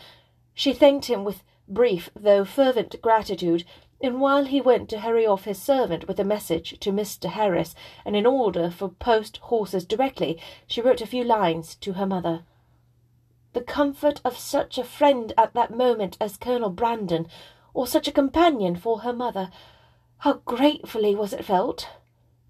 She 0.53 0.73
thanked 0.73 1.05
him 1.05 1.23
with 1.23 1.45
brief 1.69 2.11
though 2.17 2.45
fervent 2.45 3.01
gratitude, 3.01 3.65
and 4.01 4.21
while 4.21 4.45
he 4.45 4.61
went 4.61 4.89
to 4.89 5.01
hurry 5.01 5.27
off 5.27 5.45
his 5.45 5.61
servant 5.61 6.07
with 6.07 6.21
a 6.21 6.25
message 6.25 6.79
to 6.79 6.93
Mr. 6.93 7.31
Harris, 7.31 7.75
and 8.05 8.15
an 8.15 8.27
order 8.27 8.71
for 8.71 8.89
post 8.89 9.39
horses 9.39 9.85
directly, 9.85 10.41
she 10.67 10.81
wrote 10.81 11.01
a 11.01 11.07
few 11.07 11.25
lines 11.25 11.75
to 11.77 11.95
her 11.95 12.07
mother. 12.07 12.45
The 13.55 13.61
comfort 13.61 14.21
of 14.25 14.39
such 14.39 14.79
a 14.79 14.85
friend 14.85 15.33
at 15.37 15.55
that 15.55 15.75
moment 15.75 16.17
as 16.21 16.37
Colonel 16.37 16.71
Brandon, 16.71 17.27
or 17.75 17.87
such 17.87 18.07
a 18.07 18.13
companion 18.13 18.77
for 18.77 19.01
her 19.01 19.13
mother, 19.13 19.51
how 20.19 20.35
gratefully 20.45 21.15
was 21.15 21.33
it 21.33 21.45
felt! 21.45 21.89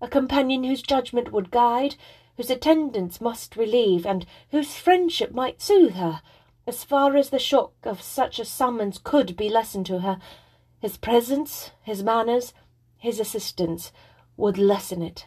A 0.01 0.09
companion 0.09 0.65
whose 0.65 0.83
judgment 0.83 1.33
would 1.33 1.51
guide, 1.51 1.97
whose 2.37 2.51
attendance 2.51 3.21
must 3.21 3.57
relieve, 3.57 4.07
and 4.07 4.27
whose 4.51 4.75
friendship 4.75 5.33
might 5.33 5.61
soothe 5.63 5.95
her, 5.95 6.21
as 6.67 6.85
far 6.85 7.17
as 7.17 7.31
the 7.31 7.39
shock 7.39 7.73
of 7.85 8.03
such 8.03 8.39
a 8.39 8.45
summons 8.45 8.99
could 8.99 9.37
be 9.37 9.49
lessened 9.49 9.87
to 9.87 10.01
her. 10.01 10.21
His 10.81 10.97
presence, 10.97 11.73
his 11.83 12.03
manners, 12.03 12.53
his 12.97 13.19
assistance 13.19 13.93
would 14.37 14.59
lessen 14.59 15.03
it. 15.03 15.27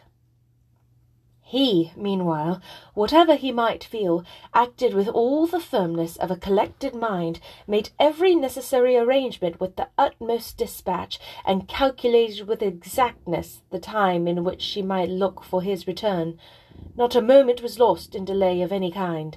He, 1.42 1.92
meanwhile, 1.94 2.62
whatever 2.94 3.34
he 3.34 3.52
might 3.52 3.84
feel, 3.84 4.24
acted 4.54 4.94
with 4.94 5.06
all 5.08 5.46
the 5.46 5.60
firmness 5.60 6.16
of 6.16 6.30
a 6.30 6.36
collected 6.36 6.94
mind, 6.94 7.40
made 7.66 7.90
every 7.98 8.34
necessary 8.34 8.96
arrangement 8.96 9.60
with 9.60 9.76
the 9.76 9.88
utmost 9.98 10.56
dispatch, 10.56 11.20
and 11.44 11.68
calculated 11.68 12.48
with 12.48 12.62
exactness 12.62 13.60
the 13.68 13.78
time 13.78 14.26
in 14.26 14.44
which 14.44 14.62
she 14.62 14.80
might 14.80 15.10
look 15.10 15.44
for 15.44 15.60
his 15.60 15.86
return. 15.86 16.38
Not 16.96 17.14
a 17.14 17.20
moment 17.20 17.60
was 17.60 17.78
lost 17.78 18.14
in 18.14 18.24
delay 18.24 18.62
of 18.62 18.72
any 18.72 18.90
kind. 18.90 19.36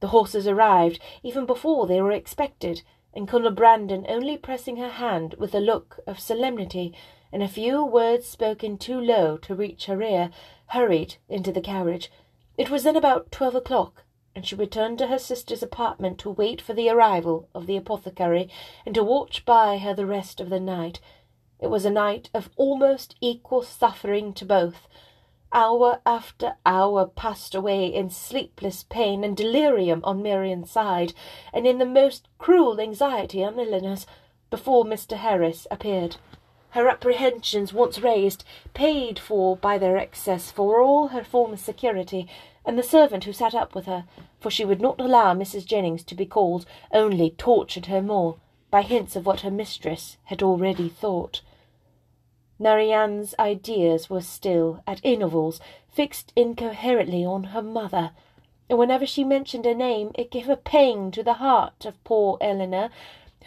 The 0.00 0.08
horses 0.08 0.46
arrived 0.46 0.98
even 1.22 1.44
before 1.44 1.86
they 1.86 2.00
were 2.00 2.12
expected, 2.12 2.80
and 3.14 3.28
Colonel 3.28 3.50
Brandon 3.50 4.04
only 4.08 4.36
pressing 4.36 4.76
her 4.76 4.90
hand 4.90 5.34
with 5.38 5.54
a 5.54 5.60
look 5.60 6.00
of 6.06 6.20
solemnity, 6.20 6.94
and 7.32 7.42
a 7.42 7.48
few 7.48 7.84
words 7.84 8.26
spoken 8.26 8.76
too 8.78 9.00
low 9.00 9.36
to 9.38 9.54
reach 9.54 9.86
her 9.86 10.02
ear, 10.02 10.30
hurried 10.68 11.16
into 11.28 11.52
the 11.52 11.60
carriage. 11.60 12.10
It 12.56 12.70
was 12.70 12.84
then 12.84 12.96
about 12.96 13.32
twelve 13.32 13.54
o'clock, 13.54 14.04
and 14.34 14.46
she 14.46 14.54
returned 14.54 14.98
to 14.98 15.08
her 15.08 15.18
sister's 15.18 15.62
apartment 15.62 16.18
to 16.18 16.30
wait 16.30 16.60
for 16.60 16.72
the 16.72 16.88
arrival 16.88 17.48
of 17.54 17.66
the 17.66 17.76
apothecary, 17.76 18.48
and 18.86 18.94
to 18.94 19.02
watch 19.02 19.44
by 19.44 19.78
her 19.78 19.94
the 19.94 20.06
rest 20.06 20.40
of 20.40 20.50
the 20.50 20.60
night. 20.60 21.00
It 21.58 21.68
was 21.68 21.84
a 21.84 21.90
night 21.90 22.30
of 22.32 22.50
almost 22.56 23.16
equal 23.20 23.62
suffering 23.62 24.32
to 24.34 24.44
both. 24.44 24.88
Hour 25.52 26.00
after 26.06 26.54
hour 26.64 27.06
passed 27.06 27.56
away 27.56 27.86
in 27.86 28.08
sleepless 28.08 28.84
pain 28.84 29.24
and 29.24 29.36
delirium 29.36 30.00
on 30.04 30.22
Marianne's 30.22 30.70
side, 30.70 31.12
and 31.52 31.66
in 31.66 31.78
the 31.78 31.84
most 31.84 32.28
cruel 32.38 32.80
anxiety 32.80 33.42
on 33.42 33.58
Elinor's, 33.58 34.06
before 34.48 34.84
Mr. 34.84 35.16
Harris 35.16 35.66
appeared. 35.68 36.18
Her 36.70 36.88
apprehensions 36.88 37.72
once 37.72 37.98
raised, 37.98 38.44
paid 38.74 39.18
for 39.18 39.56
by 39.56 39.76
their 39.76 39.96
excess 39.96 40.52
for 40.52 40.80
all 40.80 41.08
her 41.08 41.24
former 41.24 41.56
security, 41.56 42.28
and 42.64 42.78
the 42.78 42.84
servant 42.84 43.24
who 43.24 43.32
sat 43.32 43.52
up 43.52 43.74
with 43.74 43.86
her, 43.86 44.04
for 44.38 44.52
she 44.52 44.64
would 44.64 44.80
not 44.80 45.00
allow 45.00 45.34
Mrs. 45.34 45.66
Jennings 45.66 46.04
to 46.04 46.14
be 46.14 46.26
called, 46.26 46.64
only 46.92 47.30
tortured 47.30 47.86
her 47.86 48.00
more, 48.00 48.36
by 48.70 48.82
hints 48.82 49.16
of 49.16 49.26
what 49.26 49.40
her 49.40 49.50
mistress 49.50 50.16
had 50.26 50.44
already 50.44 50.88
thought. 50.88 51.40
Marianne's 52.62 53.34
ideas 53.38 54.10
were 54.10 54.20
still, 54.20 54.82
at 54.86 55.00
intervals, 55.02 55.62
fixed 55.88 56.30
incoherently 56.36 57.24
on 57.24 57.44
her 57.44 57.62
mother, 57.62 58.10
and 58.68 58.78
whenever 58.78 59.06
she 59.06 59.24
mentioned 59.24 59.64
her 59.64 59.72
name 59.72 60.10
it 60.14 60.30
gave 60.30 60.46
a 60.46 60.58
pang 60.58 61.10
to 61.10 61.22
the 61.22 61.40
heart 61.40 61.86
of 61.86 62.04
poor 62.04 62.36
Elinor, 62.38 62.90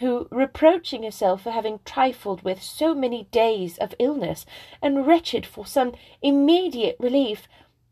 who, 0.00 0.26
reproaching 0.32 1.04
herself 1.04 1.42
for 1.42 1.52
having 1.52 1.78
trifled 1.84 2.42
with 2.42 2.60
so 2.60 2.92
many 2.92 3.22
days 3.30 3.78
of 3.78 3.94
illness, 4.00 4.44
and 4.82 5.06
wretched 5.06 5.46
for 5.46 5.64
some 5.64 5.92
immediate 6.20 6.96
relief, 6.98 7.46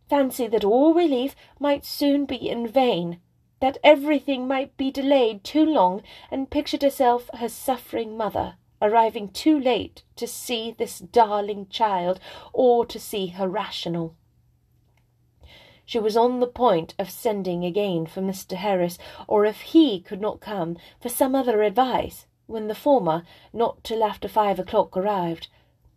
fancied 0.08 0.50
that 0.50 0.64
all 0.64 0.92
relief 0.92 1.36
might 1.60 1.84
soon 1.84 2.24
be 2.24 2.48
in 2.48 2.66
vain, 2.66 3.20
that 3.60 3.78
everything 3.84 4.48
might 4.48 4.76
be 4.76 4.90
delayed 4.90 5.44
too 5.44 5.64
long, 5.64 6.02
and 6.32 6.50
pictured 6.50 6.82
herself 6.82 7.30
her 7.34 7.48
suffering 7.48 8.16
mother 8.16 8.56
arriving 8.82 9.28
too 9.28 9.58
late 9.58 10.02
to 10.16 10.26
see 10.26 10.72
this 10.72 10.98
darling 10.98 11.68
child 11.68 12.18
or 12.52 12.84
to 12.84 12.98
see 12.98 13.28
her 13.28 13.48
rational. 13.48 14.14
She 15.84 15.98
was 15.98 16.16
on 16.16 16.40
the 16.40 16.46
point 16.46 16.94
of 16.98 17.10
sending 17.10 17.64
again 17.64 18.06
for 18.06 18.20
Mr. 18.20 18.56
Harris, 18.56 18.98
or 19.28 19.44
if 19.44 19.60
he 19.60 20.00
could 20.00 20.20
not 20.20 20.40
come, 20.40 20.76
for 21.00 21.08
some 21.08 21.34
other 21.34 21.62
advice, 21.62 22.26
when 22.46 22.66
the 22.66 22.74
former, 22.74 23.24
not 23.52 23.84
till 23.84 24.02
after 24.02 24.28
five 24.28 24.58
o'clock, 24.58 24.96
arrived. 24.96 25.48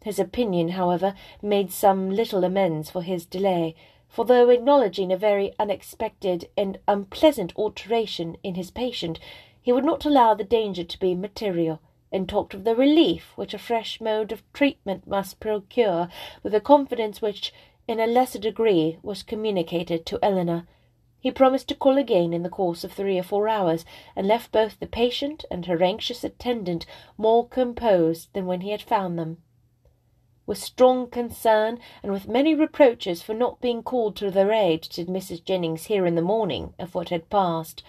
His 0.03 0.19
opinion, 0.19 0.69
however, 0.69 1.15
made 1.41 1.71
some 1.71 2.11
little 2.11 2.43
amends 2.43 2.91
for 2.91 3.01
his 3.01 3.25
delay, 3.25 3.75
for 4.07 4.25
though 4.25 4.49
acknowledging 4.49 5.11
a 5.11 5.17
very 5.17 5.53
unexpected 5.57 6.49
and 6.55 6.79
unpleasant 6.87 7.53
alteration 7.55 8.37
in 8.43 8.55
his 8.55 8.71
patient, 8.71 9.19
he 9.61 9.71
would 9.71 9.85
not 9.85 10.05
allow 10.05 10.33
the 10.33 10.43
danger 10.43 10.83
to 10.83 10.99
be 10.99 11.15
material 11.15 11.79
and 12.11 12.29
talked 12.29 12.53
of 12.53 12.63
the 12.63 12.75
relief 12.75 13.33
which 13.35 13.53
a 13.53 13.59
fresh 13.59 13.99
mode 13.99 14.31
of 14.31 14.43
treatment 14.53 15.07
must 15.07 15.39
procure, 15.39 16.07
with 16.43 16.53
a 16.53 16.61
confidence 16.61 17.21
which, 17.21 17.53
in 17.87 17.99
a 17.99 18.07
lesser 18.07 18.39
degree, 18.39 18.97
was 19.03 19.23
communicated 19.23 20.05
to 20.05 20.19
Elinor. 20.23 20.67
He 21.19 21.31
promised 21.31 21.67
to 21.69 21.75
call 21.75 21.97
again 21.97 22.33
in 22.33 22.43
the 22.43 22.49
course 22.49 22.83
of 22.83 22.91
three 22.91 23.17
or 23.17 23.23
four 23.23 23.49
hours, 23.49 23.83
and 24.15 24.27
left 24.27 24.51
both 24.51 24.79
the 24.79 24.85
patient 24.85 25.43
and 25.49 25.65
her 25.65 25.81
anxious 25.81 26.23
attendant 26.23 26.85
more 27.17 27.47
composed 27.47 28.31
than 28.33 28.45
when 28.45 28.61
he 28.61 28.69
had 28.69 28.81
found 28.83 29.17
them. 29.17 29.41
With 30.45 30.59
strong 30.59 31.09
concern, 31.09 31.79
and 32.03 32.11
with 32.11 32.27
many 32.27 32.53
reproaches 32.53 33.23
for 33.23 33.33
not 33.33 33.59
being 33.59 33.81
called 33.81 34.15
to 34.17 34.29
their 34.29 34.51
aid, 34.51 34.81
did 34.83 35.07
Mrs. 35.07 35.43
Jennings 35.43 35.85
hear 35.85 36.05
in 36.05 36.13
the 36.13 36.21
morning 36.21 36.75
of 36.77 36.93
what 36.93 37.09
had 37.09 37.31
passed. 37.31 37.81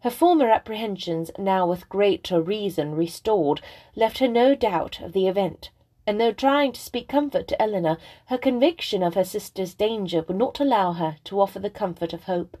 Her 0.00 0.10
former 0.10 0.50
apprehensions, 0.50 1.30
now 1.38 1.66
with 1.66 1.88
greater 1.88 2.40
reason 2.40 2.94
restored, 2.94 3.60
left 3.94 4.18
her 4.18 4.28
no 4.28 4.54
doubt 4.54 5.00
of 5.00 5.12
the 5.12 5.26
event, 5.26 5.70
and 6.06 6.20
though 6.20 6.32
trying 6.32 6.72
to 6.72 6.80
speak 6.80 7.08
comfort 7.08 7.48
to 7.48 7.60
Elinor, 7.60 7.96
her 8.26 8.38
conviction 8.38 9.02
of 9.02 9.14
her 9.14 9.24
sister's 9.24 9.74
danger 9.74 10.22
would 10.22 10.36
not 10.36 10.60
allow 10.60 10.92
her 10.92 11.16
to 11.24 11.40
offer 11.40 11.58
the 11.58 11.70
comfort 11.70 12.12
of 12.12 12.24
hope. 12.24 12.56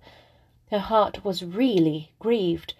Her 0.70 0.80
heart 0.80 1.24
was 1.24 1.44
really 1.44 2.10
grieved. 2.18 2.74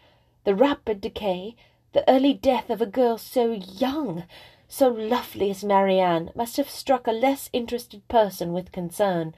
The 0.45 0.55
rapid 0.55 1.01
decay, 1.01 1.55
the 1.93 2.09
early 2.11 2.35
death 2.35 2.69
of 2.69 2.83
a 2.83 2.87
girl 2.87 3.19
so 3.19 3.53
young, 3.53 4.25
so 4.69 4.89
lovely 4.89 5.51
as 5.51 5.63
Marianne 5.63 6.31
must 6.35 6.57
have 6.57 6.69
struck 6.69 7.07
a 7.07 7.13
less 7.13 7.49
interested 7.53 8.07
person 8.09 8.53
with 8.53 8.73
concern. 8.73 9.35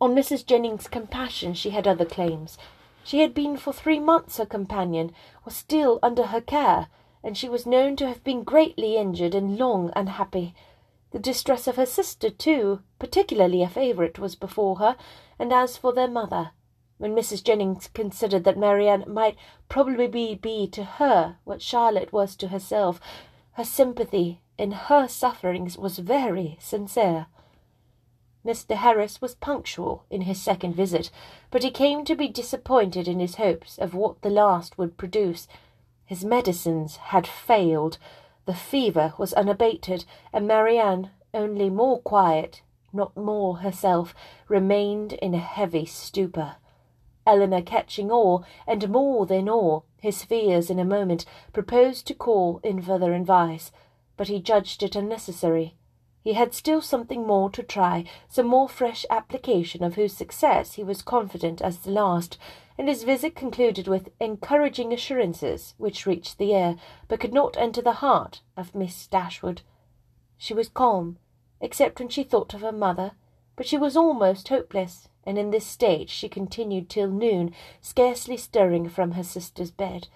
On 0.00 0.14
Mrs. 0.14 0.44
Jennings' 0.44 0.88
compassion 0.88 1.54
she 1.54 1.70
had 1.70 1.86
other 1.86 2.04
claims. 2.04 2.58
She 3.08 3.20
had 3.20 3.32
been 3.32 3.56
for 3.56 3.72
three 3.72 4.00
months 4.00 4.36
her 4.36 4.44
companion, 4.44 5.12
was 5.42 5.56
still 5.56 5.98
under 6.02 6.26
her 6.26 6.42
care, 6.42 6.88
and 7.24 7.38
she 7.38 7.48
was 7.48 7.64
known 7.64 7.96
to 7.96 8.06
have 8.06 8.22
been 8.22 8.44
greatly 8.44 8.98
injured 8.98 9.34
and 9.34 9.56
long 9.56 9.90
unhappy. 9.96 10.54
The 11.12 11.18
distress 11.18 11.66
of 11.66 11.76
her 11.76 11.86
sister, 11.86 12.28
too, 12.28 12.82
particularly 12.98 13.62
a 13.62 13.68
favourite, 13.70 14.18
was 14.18 14.36
before 14.36 14.76
her, 14.76 14.94
and 15.38 15.54
as 15.54 15.78
for 15.78 15.94
their 15.94 16.06
mother, 16.06 16.50
when 16.98 17.14
Mrs. 17.14 17.42
Jennings 17.42 17.88
considered 17.88 18.44
that 18.44 18.58
Marianne 18.58 19.04
might 19.06 19.38
probably 19.70 20.34
be 20.34 20.66
to 20.66 20.84
her 20.84 21.38
what 21.44 21.62
Charlotte 21.62 22.12
was 22.12 22.36
to 22.36 22.48
herself, 22.48 23.00
her 23.52 23.64
sympathy 23.64 24.42
in 24.58 24.72
her 24.72 25.08
sufferings 25.08 25.78
was 25.78 25.98
very 25.98 26.58
sincere. 26.60 27.28
Mr. 28.44 28.76
Harris 28.76 29.20
was 29.20 29.34
punctual 29.34 30.04
in 30.10 30.22
his 30.22 30.40
second 30.40 30.74
visit, 30.74 31.10
but 31.50 31.62
he 31.62 31.70
came 31.70 32.04
to 32.04 32.14
be 32.14 32.28
disappointed 32.28 33.08
in 33.08 33.18
his 33.18 33.34
hopes 33.34 33.78
of 33.78 33.94
what 33.94 34.22
the 34.22 34.30
last 34.30 34.78
would 34.78 34.96
produce. 34.96 35.48
His 36.04 36.24
medicines 36.24 36.96
had 36.96 37.26
failed, 37.26 37.98
the 38.46 38.54
fever 38.54 39.12
was 39.18 39.34
unabated, 39.34 40.04
and 40.32 40.46
Marianne, 40.46 41.10
only 41.34 41.68
more 41.68 42.00
quiet, 42.00 42.62
not 42.92 43.16
more 43.16 43.58
herself, 43.58 44.14
remained 44.48 45.12
in 45.14 45.34
a 45.34 45.38
heavy 45.38 45.84
stupor. 45.84 46.56
Elinor, 47.26 47.60
catching 47.60 48.10
all, 48.10 48.44
and 48.66 48.88
more 48.88 49.26
than 49.26 49.50
all, 49.50 49.84
his 50.00 50.24
fears 50.24 50.70
in 50.70 50.78
a 50.78 50.84
moment, 50.84 51.26
proposed 51.52 52.06
to 52.06 52.14
call 52.14 52.58
in 52.62 52.80
further 52.80 53.12
advice, 53.12 53.70
but 54.16 54.28
he 54.28 54.40
judged 54.40 54.82
it 54.82 54.96
unnecessary. 54.96 55.74
He 56.22 56.32
had 56.32 56.52
still 56.52 56.82
something 56.82 57.26
more 57.26 57.48
to 57.50 57.62
try, 57.62 58.04
some 58.28 58.46
more 58.46 58.68
fresh 58.68 59.06
application 59.08 59.84
of 59.84 59.94
whose 59.94 60.16
success 60.16 60.74
he 60.74 60.84
was 60.84 61.00
confident 61.00 61.62
as 61.62 61.78
the 61.78 61.90
last, 61.90 62.38
and 62.76 62.88
his 62.88 63.04
visit 63.04 63.34
concluded 63.34 63.88
with 63.88 64.10
encouraging 64.20 64.92
assurances 64.92 65.74
which 65.78 66.06
reached 66.06 66.38
the 66.38 66.52
ear, 66.52 66.76
but 67.06 67.20
could 67.20 67.32
not 67.32 67.56
enter 67.56 67.80
the 67.80 67.94
heart 68.04 68.40
of 68.56 68.74
Miss 68.74 69.06
Dashwood. 69.06 69.62
She 70.36 70.54
was 70.54 70.68
calm, 70.68 71.18
except 71.60 71.98
when 71.98 72.08
she 72.08 72.22
thought 72.22 72.54
of 72.54 72.60
her 72.60 72.72
mother, 72.72 73.12
but 73.56 73.66
she 73.66 73.76
was 73.76 73.96
almost 73.96 74.48
hopeless, 74.48 75.08
and 75.24 75.36
in 75.36 75.50
this 75.50 75.66
state 75.66 76.08
she 76.08 76.28
continued 76.28 76.88
till 76.88 77.08
noon, 77.08 77.52
scarcely 77.80 78.36
stirring 78.36 78.88
from 78.88 79.12
her 79.12 79.24
sister's 79.24 79.70
bed, 79.70 80.08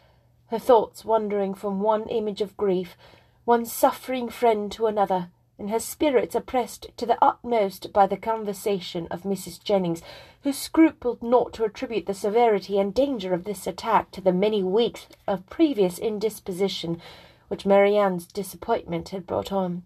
her 0.46 0.58
thoughts 0.58 1.04
wandering 1.04 1.54
from 1.54 1.80
one 1.80 2.08
image 2.08 2.40
of 2.40 2.56
grief, 2.56 2.96
one 3.44 3.64
suffering 3.64 4.28
friend 4.28 4.70
to 4.70 4.86
another, 4.86 5.30
and 5.62 5.70
her 5.70 5.78
spirits 5.78 6.34
oppressed 6.34 6.88
to 6.96 7.06
the 7.06 7.16
utmost 7.22 7.92
by 7.92 8.04
the 8.04 8.16
conversation 8.16 9.06
of 9.12 9.22
Mrs. 9.22 9.62
Jennings, 9.62 10.02
who 10.42 10.52
scrupled 10.52 11.22
not 11.22 11.52
to 11.52 11.62
attribute 11.62 12.06
the 12.06 12.14
severity 12.14 12.80
and 12.80 12.92
danger 12.92 13.32
of 13.32 13.44
this 13.44 13.64
attack 13.68 14.10
to 14.10 14.20
the 14.20 14.32
many 14.32 14.64
weeks 14.64 15.06
of 15.28 15.48
previous 15.48 16.00
indisposition 16.00 17.00
which 17.46 17.64
Marianne's 17.64 18.26
disappointment 18.26 19.10
had 19.10 19.24
brought 19.24 19.52
on. 19.52 19.84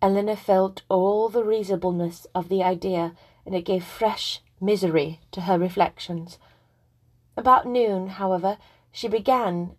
Elinor 0.00 0.36
felt 0.36 0.80
all 0.88 1.28
the 1.28 1.44
reasonableness 1.44 2.26
of 2.34 2.48
the 2.48 2.62
idea, 2.62 3.12
and 3.44 3.54
it 3.54 3.66
gave 3.66 3.84
fresh 3.84 4.40
misery 4.58 5.20
to 5.32 5.42
her 5.42 5.58
reflections. 5.58 6.38
About 7.36 7.66
noon, 7.66 8.06
however, 8.08 8.56
she 8.90 9.06
began, 9.06 9.72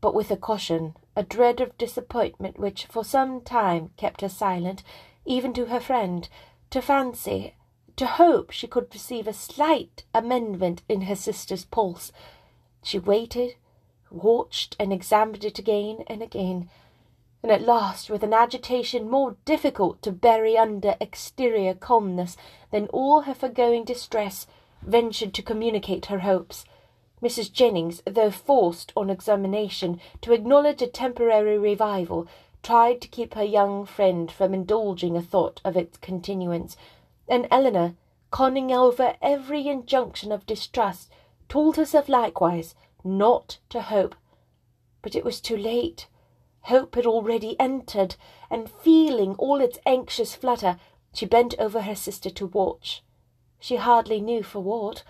but 0.00 0.14
with 0.14 0.30
a 0.30 0.36
caution, 0.36 0.94
a 1.16 1.22
dread 1.22 1.60
of 1.60 1.76
disappointment 1.78 2.58
which 2.58 2.86
for 2.86 3.04
some 3.04 3.40
time 3.40 3.90
kept 3.96 4.20
her 4.20 4.28
silent, 4.28 4.82
even 5.24 5.52
to 5.52 5.66
her 5.66 5.80
friend, 5.80 6.28
to 6.70 6.82
fancy, 6.82 7.54
to 7.96 8.06
hope 8.06 8.50
she 8.50 8.66
could 8.66 8.90
perceive 8.90 9.28
a 9.28 9.32
slight 9.32 10.04
amendment 10.12 10.82
in 10.88 11.02
her 11.02 11.14
sister's 11.14 11.64
pulse. 11.64 12.10
She 12.82 12.98
waited, 12.98 13.54
watched, 14.10 14.74
and 14.78 14.92
examined 14.92 15.44
it 15.44 15.58
again 15.58 16.04
and 16.08 16.22
again, 16.22 16.68
and 17.42 17.52
at 17.52 17.62
last, 17.62 18.08
with 18.08 18.22
an 18.22 18.32
agitation 18.32 19.08
more 19.10 19.36
difficult 19.44 20.00
to 20.02 20.10
bury 20.10 20.56
under 20.56 20.96
exterior 21.00 21.74
calmness 21.74 22.36
than 22.70 22.88
all 22.88 23.22
her 23.22 23.34
foregoing 23.34 23.84
distress, 23.84 24.46
ventured 24.82 25.34
to 25.34 25.42
communicate 25.42 26.06
her 26.06 26.20
hopes. 26.20 26.64
Mrs. 27.24 27.50
Jennings, 27.50 28.02
though 28.04 28.30
forced 28.30 28.92
on 28.94 29.08
examination 29.08 29.98
to 30.20 30.34
acknowledge 30.34 30.82
a 30.82 30.86
temporary 30.86 31.56
revival, 31.56 32.28
tried 32.62 33.00
to 33.00 33.08
keep 33.08 33.32
her 33.32 33.42
young 33.42 33.86
friend 33.86 34.30
from 34.30 34.52
indulging 34.52 35.16
a 35.16 35.22
thought 35.22 35.58
of 35.64 35.74
its 35.74 35.96
continuance, 35.96 36.76
and 37.26 37.48
Elinor, 37.50 37.94
conning 38.30 38.70
over 38.72 39.16
every 39.22 39.66
injunction 39.68 40.32
of 40.32 40.44
distrust, 40.44 41.10
told 41.48 41.76
herself 41.76 42.10
likewise 42.10 42.74
not 43.02 43.56
to 43.70 43.80
hope. 43.80 44.14
But 45.00 45.14
it 45.14 45.24
was 45.24 45.40
too 45.40 45.56
late. 45.56 46.08
Hope 46.64 46.94
had 46.94 47.06
already 47.06 47.58
entered, 47.58 48.16
and 48.50 48.70
feeling 48.70 49.34
all 49.36 49.62
its 49.62 49.78
anxious 49.86 50.34
flutter, 50.34 50.78
she 51.14 51.24
bent 51.24 51.54
over 51.58 51.80
her 51.80 51.94
sister 51.94 52.28
to 52.28 52.48
watch. 52.48 53.02
She 53.58 53.76
hardly 53.76 54.20
knew 54.20 54.42
for 54.42 54.60
what. 54.60 55.04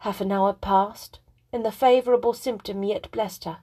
Half 0.00 0.20
an 0.20 0.30
hour 0.32 0.52
passed, 0.52 1.18
and 1.56 1.64
the 1.64 1.72
favourable 1.72 2.34
symptom 2.34 2.84
yet 2.84 3.10
blessed 3.10 3.44
her. 3.44 3.60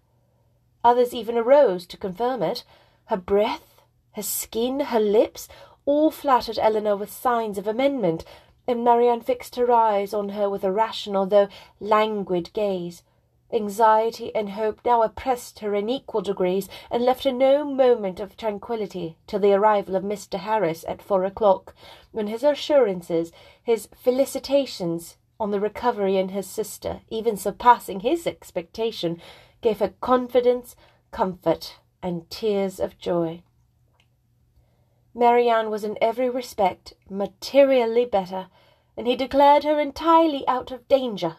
Others 0.84 1.14
even 1.14 1.38
arose 1.38 1.86
to 1.86 1.96
confirm 1.96 2.42
it. 2.42 2.64
Her 3.06 3.18
breath, 3.18 3.84
her 4.14 4.24
skin, 4.24 4.80
her 4.80 5.00
lips, 5.00 5.48
all 5.86 6.10
flattered 6.10 6.58
Elinor 6.58 6.98
with 6.98 7.12
signs 7.12 7.60
of 7.60 7.68
amendment, 7.68 8.26
and 8.68 8.84
Marianne 8.84 9.22
fixed 9.22 9.58
her 9.58 9.72
eyes 9.72 10.12
on 10.12 10.30
her 10.30 10.50
with 10.50 10.64
a 10.64 10.72
rational 10.72 11.28
though 11.28 11.50
languid 11.80 12.52
gaze. 12.54 13.04
Anxiety 13.54 14.34
and 14.34 14.50
hope 14.50 14.80
now 14.84 15.04
oppressed 15.04 15.60
her 15.60 15.76
in 15.76 15.88
equal 15.88 16.22
degrees, 16.22 16.68
and 16.90 17.06
left 17.06 17.26
her 17.26 17.32
no 17.32 17.64
moment 17.64 18.20
of 18.20 18.36
tranquillity 18.36 19.18
till 19.28 19.40
the 19.40 19.54
arrival 19.54 19.96
of 19.96 20.04
Mr. 20.04 20.40
Harris 20.40 20.84
at 20.88 21.00
four 21.00 21.26
o'clock, 21.26 21.76
when 22.12 22.26
his 22.26 22.44
assurances, 22.44 23.32
his 23.62 23.88
felicitations 23.96 25.18
on 25.40 25.52
the 25.52 25.60
recovery 25.60 26.18
in 26.18 26.30
his 26.30 26.48
sister, 26.48 27.02
even 27.10 27.38
surpassing 27.38 28.02
his 28.02 28.26
expectation, 28.28 29.22
gave 29.62 29.80
her 29.80 29.94
confidence, 30.02 30.76
comfort, 31.12 31.78
and 32.02 32.30
tears 32.30 32.80
of 32.80 32.98
joy. 32.98 33.42
Marianne 35.14 35.70
was 35.70 35.84
in 35.84 35.98
every 36.02 36.30
respect 36.30 36.94
materially 37.10 38.06
better, 38.06 38.48
and 38.98 39.08
he 39.08 39.16
declared 39.16 39.64
her 39.64 39.80
entirely 39.80 40.48
out 40.48 40.72
of 40.72 40.88
danger 40.88 41.38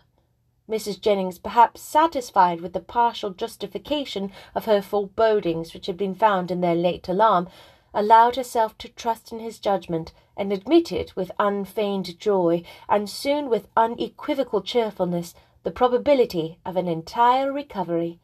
Mrs. 0.68 0.98
Jennings, 0.98 1.38
perhaps 1.38 1.82
satisfied 1.82 2.62
with 2.62 2.72
the 2.72 2.80
partial 2.80 3.30
justification 3.30 4.32
of 4.54 4.64
her 4.64 4.80
forebodings 4.80 5.74
which 5.74 5.86
had 5.86 5.98
been 5.98 6.14
found 6.14 6.50
in 6.50 6.62
their 6.62 6.74
late 6.74 7.06
alarm, 7.06 7.48
allowed 7.94 8.36
herself 8.36 8.76
to 8.78 8.88
trust 8.88 9.32
in 9.32 9.38
his 9.38 9.58
judgment, 9.58 10.12
and 10.36 10.52
admitted 10.52 11.12
with 11.14 11.30
unfeigned 11.38 12.18
joy, 12.18 12.62
and 12.88 13.08
soon 13.08 13.48
with 13.48 13.68
unequivocal 13.76 14.60
cheerfulness, 14.60 15.34
the 15.62 15.70
probability 15.70 16.58
of 16.66 16.76
an 16.76 16.88
entire 16.88 17.52
recovery. 17.52 18.18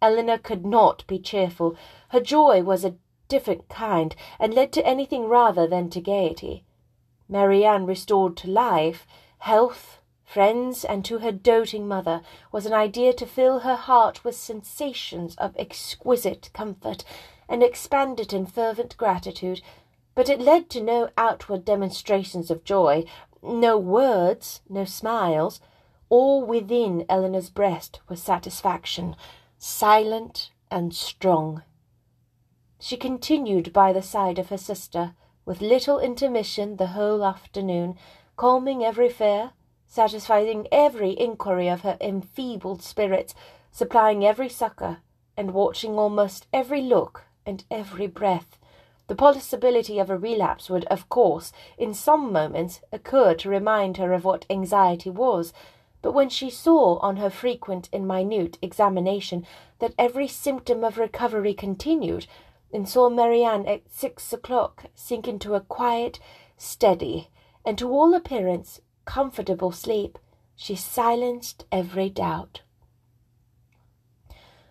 Elinor 0.00 0.38
could 0.38 0.64
not 0.64 1.06
be 1.06 1.18
cheerful. 1.18 1.76
Her 2.10 2.20
joy 2.20 2.62
was 2.62 2.84
a 2.84 2.96
different 3.28 3.68
kind, 3.68 4.14
and 4.38 4.54
led 4.54 4.72
to 4.72 4.86
anything 4.86 5.26
rather 5.26 5.66
than 5.66 5.90
to 5.90 6.00
gaiety. 6.00 6.64
Marianne 7.28 7.86
restored 7.86 8.36
to 8.36 8.48
life, 8.48 9.06
health, 9.38 9.98
friends, 10.24 10.84
and 10.84 11.04
to 11.04 11.18
her 11.18 11.32
doting 11.32 11.88
mother, 11.88 12.20
was 12.52 12.66
an 12.66 12.72
idea 12.72 13.12
to 13.14 13.26
fill 13.26 13.60
her 13.60 13.76
heart 13.76 14.24
with 14.24 14.36
sensations 14.36 15.34
of 15.36 15.56
exquisite 15.56 16.50
comfort, 16.52 17.04
and 17.48 17.62
expand 17.62 18.18
it 18.20 18.32
in 18.32 18.46
fervent 18.46 18.96
gratitude, 18.96 19.60
but 20.14 20.28
it 20.28 20.40
led 20.40 20.70
to 20.70 20.80
no 20.80 21.10
outward 21.16 21.64
demonstrations 21.64 22.50
of 22.50 22.64
joy, 22.64 23.04
no 23.42 23.78
words, 23.78 24.60
no 24.68 24.84
smiles. 24.84 25.60
All 26.08 26.44
within 26.44 27.04
Elinor's 27.08 27.50
breast 27.50 28.00
was 28.08 28.22
satisfaction, 28.22 29.16
silent 29.58 30.50
and 30.70 30.94
strong. 30.94 31.62
She 32.80 32.96
continued 32.96 33.72
by 33.72 33.92
the 33.92 34.02
side 34.02 34.38
of 34.38 34.48
her 34.48 34.58
sister, 34.58 35.14
with 35.44 35.60
little 35.60 35.98
intermission 35.98 36.76
the 36.76 36.88
whole 36.88 37.24
afternoon, 37.24 37.96
calming 38.36 38.84
every 38.84 39.08
fear, 39.08 39.52
satisfying 39.86 40.66
every 40.72 41.18
inquiry 41.18 41.68
of 41.68 41.82
her 41.82 41.96
enfeebled 42.00 42.82
spirits, 42.82 43.34
supplying 43.70 44.24
every 44.24 44.48
succour, 44.48 44.98
and 45.36 45.54
watching 45.54 45.98
almost 45.98 46.46
every 46.52 46.80
look 46.80 47.25
and 47.46 47.64
every 47.70 48.06
breath. 48.06 48.58
The 49.06 49.14
possibility 49.14 50.00
of 50.00 50.10
a 50.10 50.18
relapse 50.18 50.68
would, 50.68 50.84
of 50.86 51.08
course, 51.08 51.52
in 51.78 51.94
some 51.94 52.32
moments 52.32 52.80
occur 52.90 53.34
to 53.34 53.48
remind 53.48 53.98
her 53.98 54.12
of 54.12 54.24
what 54.24 54.44
anxiety 54.50 55.10
was, 55.10 55.52
but 56.02 56.12
when 56.12 56.28
she 56.28 56.50
saw 56.50 56.98
on 56.98 57.16
her 57.16 57.30
frequent 57.30 57.88
and 57.92 58.06
minute 58.06 58.58
examination 58.60 59.46
that 59.78 59.94
every 59.96 60.26
symptom 60.26 60.82
of 60.82 60.98
recovery 60.98 61.54
continued, 61.54 62.26
and 62.72 62.88
saw 62.88 63.08
Marianne 63.08 63.66
at 63.66 63.82
six 63.88 64.32
o'clock 64.32 64.86
sink 64.94 65.28
into 65.28 65.54
a 65.54 65.60
quiet, 65.60 66.18
steady, 66.56 67.30
and 67.64 67.78
to 67.78 67.88
all 67.88 68.12
appearance 68.12 68.80
comfortable 69.04 69.70
sleep, 69.70 70.18
she 70.56 70.74
silenced 70.74 71.64
every 71.70 72.10
doubt. 72.10 72.62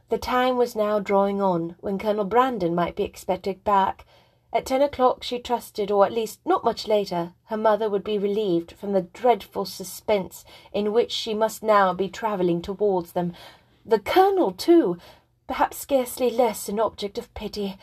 The 0.09 0.17
time 0.19 0.55
was 0.55 0.75
now 0.75 0.99
drawing 0.99 1.41
on 1.41 1.75
when 1.79 1.97
Colonel 1.97 2.25
Brandon 2.25 2.75
might 2.75 2.95
be 2.95 3.03
expected 3.03 3.63
back. 3.63 4.05
At 4.53 4.65
ten 4.65 4.83
o'clock 4.83 5.23
she 5.23 5.39
trusted, 5.39 5.89
or 5.89 6.05
at 6.05 6.13
least 6.13 6.39
not 6.45 6.63
much 6.63 6.87
later, 6.87 7.33
her 7.45 7.57
mother 7.57 7.89
would 7.89 8.03
be 8.03 8.19
relieved 8.19 8.73
from 8.73 8.93
the 8.93 9.01
dreadful 9.01 9.65
suspense 9.65 10.45
in 10.71 10.93
which 10.93 11.11
she 11.11 11.33
must 11.33 11.63
now 11.63 11.91
be 11.91 12.07
travelling 12.07 12.61
towards 12.61 13.13
them. 13.13 13.33
The 13.83 13.99
Colonel, 13.99 14.51
too, 14.51 14.97
perhaps 15.47 15.77
scarcely 15.77 16.29
less 16.29 16.69
an 16.69 16.79
object 16.79 17.17
of 17.17 17.33
pity. 17.33 17.77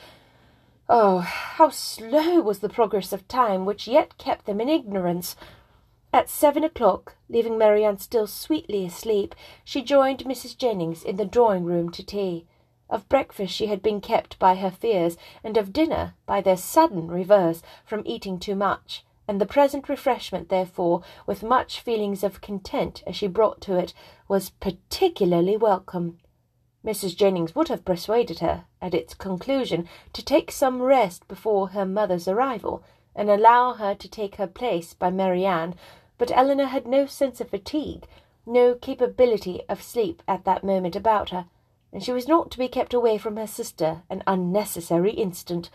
Oh, 0.88 1.18
how 1.18 1.70
slow 1.70 2.40
was 2.40 2.61
the 2.61 2.68
progress 2.68 3.12
of 3.12 3.26
time 3.26 3.64
which 3.64 3.88
yet 3.88 4.16
kept 4.16 4.46
them 4.46 4.61
in 4.61 4.68
ignorance! 4.68 5.35
At 6.14 6.29
seven 6.29 6.62
o'clock, 6.62 7.16
leaving 7.31 7.57
Marianne 7.57 7.96
still 7.96 8.27
sweetly 8.27 8.85
asleep, 8.85 9.35
she 9.64 9.81
joined 9.81 10.25
Mrs. 10.25 10.55
Jennings 10.59 11.03
in 11.03 11.16
the 11.16 11.25
drawing 11.25 11.64
room 11.64 11.88
to 11.90 12.05
tea. 12.05 12.46
Of 12.90 13.09
breakfast 13.09 13.55
she 13.55 13.68
had 13.68 13.83
been 13.83 14.03
kept 14.03 14.38
by 14.38 14.57
her 14.57 14.70
fears, 14.70 15.16
and 15.42 15.57
of 15.57 15.72
dinner 15.72 16.14
by 16.27 16.42
their 16.42 16.59
sudden 16.59 17.11
reverse 17.11 17.62
from 17.87 18.03
eating 18.05 18.38
too 18.38 18.55
much, 18.55 19.07
and 19.27 19.40
the 19.40 19.46
present 19.46 19.88
refreshment, 19.88 20.51
therefore, 20.51 21.01
with 21.27 21.42
much 21.42 21.81
feelings 21.81 22.22
of 22.22 22.42
content 22.42 23.03
as 23.07 23.16
she 23.16 23.27
brought 23.27 23.62
to 23.62 23.79
it, 23.79 23.94
was 24.29 24.51
particularly 24.51 25.57
welcome. 25.57 26.18
Mrs. 26.85 27.16
Jennings 27.16 27.55
would 27.55 27.68
have 27.68 27.87
persuaded 27.87 28.40
her, 28.40 28.66
at 28.83 28.92
its 28.92 29.14
conclusion, 29.14 29.88
to 30.12 30.22
take 30.22 30.51
some 30.51 30.83
rest 30.83 31.27
before 31.27 31.68
her 31.68 31.87
mother's 31.87 32.29
arrival, 32.29 32.83
and 33.14 33.31
allow 33.31 33.72
her 33.75 33.94
to 33.94 34.09
take 34.09 34.37
her 34.37 34.46
place 34.46 34.92
by 34.92 35.11
Marianne, 35.11 35.75
but 36.18 36.31
Elinor 36.31 36.66
had 36.66 36.87
no 36.87 37.07
sense 37.07 37.40
of 37.40 37.51
fatigue, 37.51 38.07
no 38.46 38.75
capability 38.75 39.62
of 39.68 39.83
sleep 39.83 40.22
at 40.27 40.44
that 40.44 40.64
moment 40.64 40.96
about 40.96 41.31
her, 41.31 41.46
and 41.92 42.03
she 42.03 42.12
was 42.12 42.29
not 42.29 42.51
to 42.51 42.59
be 42.59 42.68
kept 42.68 42.94
away 42.94 43.18
from 43.18 43.37
her 43.37 43.46
sister 43.46 44.03
an 44.09 44.22
unnecessary 44.27 45.12
instant. 45.12 45.70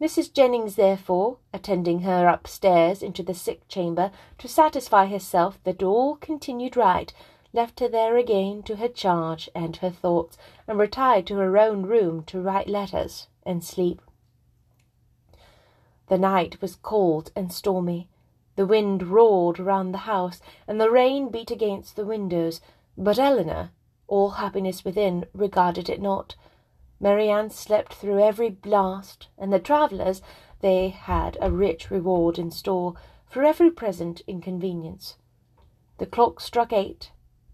Mrs. 0.00 0.32
Jennings, 0.32 0.74
therefore, 0.74 1.38
attending 1.52 2.00
her 2.00 2.26
upstairs 2.26 3.02
into 3.02 3.22
the 3.22 3.34
sick 3.34 3.68
chamber 3.68 4.10
to 4.38 4.48
satisfy 4.48 5.06
herself 5.06 5.62
that 5.64 5.82
all 5.82 6.16
continued 6.16 6.76
right, 6.76 7.12
left 7.52 7.80
her 7.80 7.88
there 7.88 8.16
again 8.16 8.62
to 8.64 8.76
her 8.76 8.88
charge 8.88 9.48
and 9.54 9.76
her 9.76 9.90
thoughts, 9.90 10.36
and 10.66 10.78
retired 10.78 11.26
to 11.26 11.36
her 11.36 11.56
own 11.58 11.84
room 11.84 12.24
to 12.24 12.40
write 12.40 12.68
letters 12.68 13.28
and 13.44 13.62
sleep. 13.62 14.00
The 16.08 16.18
night 16.18 16.60
was 16.60 16.76
cold 16.76 17.30
and 17.36 17.52
stormy. 17.52 18.08
The 18.54 18.66
wind 18.66 19.08
roared 19.08 19.58
round 19.58 19.94
the 19.94 19.98
house, 19.98 20.40
and 20.68 20.80
the 20.80 20.90
rain 20.90 21.30
beat 21.30 21.50
against 21.50 21.96
the 21.96 22.04
windows, 22.04 22.60
but 22.98 23.18
Elinor, 23.18 23.70
all 24.08 24.30
happiness 24.30 24.84
within, 24.84 25.24
regarded 25.32 25.88
it 25.88 26.02
not. 26.02 26.36
Marianne 27.00 27.48
slept 27.48 27.94
through 27.94 28.20
every 28.20 28.50
blast, 28.50 29.28
and 29.38 29.52
the 29.52 29.58
travellers, 29.58 30.20
they 30.60 30.90
had 30.90 31.38
a 31.40 31.50
rich 31.50 31.90
reward 31.90 32.38
in 32.38 32.50
store 32.50 32.94
for 33.26 33.42
every 33.42 33.70
present 33.70 34.20
inconvenience. 34.26 35.16
The 35.96 36.06
clock 36.06 36.40
struck 36.40 36.72
eight. 36.72 37.10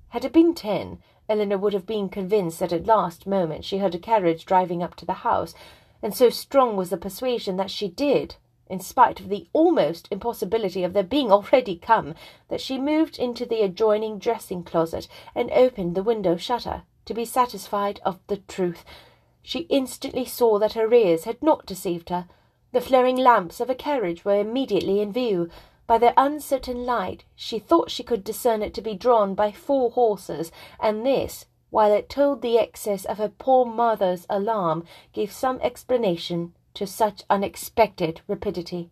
Had 0.08 0.24
it 0.24 0.32
been 0.32 0.52
ten, 0.52 0.98
Elinor 1.28 1.58
would 1.58 1.74
have 1.74 1.86
been 1.86 2.08
convinced 2.08 2.58
that 2.58 2.72
at 2.72 2.86
last 2.86 3.26
moment 3.26 3.64
she 3.64 3.78
heard 3.78 3.94
a 3.94 3.98
carriage 3.98 4.44
driving 4.44 4.82
up 4.82 4.96
to 4.96 5.06
the 5.06 5.22
house, 5.22 5.54
and 6.02 6.14
so 6.14 6.28
strong 6.28 6.76
was 6.76 6.90
the 6.90 6.96
persuasion 6.96 7.56
that 7.56 7.70
she 7.70 7.88
did 7.88 8.34
in 8.70 8.80
spite 8.80 9.20
of 9.20 9.28
the 9.28 9.48
almost 9.52 10.08
impossibility 10.10 10.84
of 10.84 10.92
their 10.92 11.02
being 11.02 11.32
already 11.32 11.76
come, 11.76 12.14
that 12.48 12.60
she 12.60 12.78
moved 12.78 13.18
into 13.18 13.46
the 13.46 13.62
adjoining 13.62 14.18
dressing 14.18 14.62
closet 14.62 15.08
and 15.34 15.50
opened 15.50 15.94
the 15.94 16.02
window 16.02 16.36
shutter 16.36 16.82
to 17.04 17.14
be 17.14 17.24
satisfied 17.24 18.00
of 18.04 18.18
the 18.26 18.36
truth. 18.36 18.84
She 19.42 19.60
instantly 19.70 20.26
saw 20.26 20.58
that 20.58 20.74
her 20.74 20.92
ears 20.92 21.24
had 21.24 21.42
not 21.42 21.64
deceived 21.64 22.10
her. 22.10 22.28
The 22.72 22.82
flaring 22.82 23.16
lamps 23.16 23.60
of 23.60 23.70
a 23.70 23.74
carriage 23.74 24.24
were 24.24 24.38
immediately 24.38 25.00
in 25.00 25.10
view. 25.10 25.48
By 25.86 25.96
their 25.96 26.12
uncertain 26.18 26.84
light 26.84 27.24
she 27.34 27.58
thought 27.58 27.90
she 27.90 28.02
could 28.02 28.24
discern 28.24 28.62
it 28.62 28.74
to 28.74 28.82
be 28.82 28.94
drawn 28.94 29.34
by 29.34 29.52
four 29.52 29.90
horses, 29.90 30.52
and 30.78 31.06
this, 31.06 31.46
while 31.70 31.92
it 31.92 32.10
told 32.10 32.42
the 32.42 32.58
excess 32.58 33.06
of 33.06 33.16
her 33.16 33.30
poor 33.30 33.64
mother's 33.64 34.26
alarm, 34.28 34.84
gave 35.14 35.32
some 35.32 35.58
explanation 35.62 36.52
to 36.78 36.86
such 36.86 37.24
unexpected 37.28 38.20
rapidity. 38.28 38.88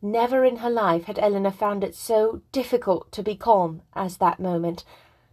Never 0.00 0.44
in 0.44 0.58
her 0.58 0.70
life 0.70 1.06
had 1.06 1.18
Elinor 1.18 1.50
found 1.50 1.82
it 1.82 1.96
so 1.96 2.42
difficult 2.52 3.10
to 3.10 3.24
be 3.24 3.34
calm 3.34 3.82
as 3.94 4.18
that 4.18 4.38
moment. 4.38 4.84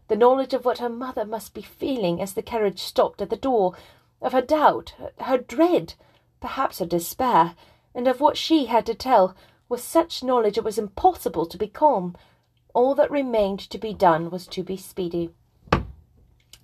The 0.08 0.16
knowledge 0.16 0.56
of 0.56 0.66
what 0.66 0.80
her 0.80 0.90
mother 0.90 1.24
must 1.24 1.54
be 1.54 1.62
feeling 1.62 2.20
as 2.20 2.34
the 2.34 2.42
carriage 2.42 2.80
stopped 2.80 3.22
at 3.22 3.30
the 3.30 3.36
door, 3.36 3.76
of 4.24 4.32
her 4.32 4.42
doubt, 4.42 4.96
her 5.20 5.38
dread, 5.38 5.94
perhaps 6.42 6.80
her 6.80 6.88
despair, 6.88 7.54
and 7.94 8.08
of 8.08 8.20
what 8.20 8.38
she 8.38 8.66
had 8.66 8.88
to 8.88 8.96
tell, 8.96 9.36
was 9.70 9.84
such 9.84 10.24
knowledge 10.24 10.58
it 10.58 10.64
was 10.64 10.80
impossible 10.80 11.46
to 11.46 11.60
be 11.60 11.68
calm. 11.68 12.18
All 12.74 12.96
that 12.96 13.12
remained 13.12 13.60
to 13.60 13.78
be 13.78 13.94
done 13.94 14.32
was 14.32 14.48
to 14.48 14.64
be 14.64 14.78
speedy. 14.78 15.30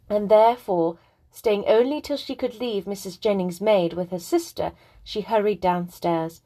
And 0.09 0.27
therefore 0.27 0.97
Staying 1.31 1.65
only 1.65 2.01
till 2.01 2.17
she 2.17 2.35
could 2.35 2.59
leave 2.59 2.85
Mrs. 2.85 3.19
Jennings' 3.19 3.61
maid 3.61 3.93
with 3.93 4.11
her 4.11 4.19
sister, 4.19 4.73
she 5.03 5.21
hurried 5.21 5.61
downstairs. 5.61 6.41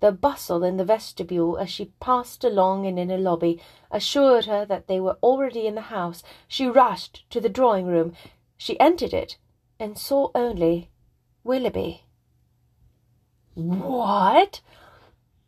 The 0.00 0.12
bustle 0.12 0.62
in 0.62 0.76
the 0.76 0.84
vestibule 0.84 1.56
as 1.56 1.70
she 1.70 1.92
passed 1.98 2.44
along 2.44 2.86
and 2.86 2.98
in 2.98 3.10
a 3.10 3.16
lobby 3.16 3.60
assured 3.90 4.44
her 4.44 4.64
that 4.66 4.86
they 4.86 5.00
were 5.00 5.18
already 5.22 5.66
in 5.66 5.74
the 5.74 5.90
house. 5.90 6.22
She 6.46 6.66
rushed 6.66 7.28
to 7.30 7.40
the 7.40 7.48
drawing 7.48 7.86
room. 7.86 8.12
She 8.56 8.78
entered 8.78 9.12
it 9.12 9.38
and 9.80 9.98
saw 9.98 10.30
only 10.34 10.90
Willoughby. 11.42 12.04
What? 13.54 14.60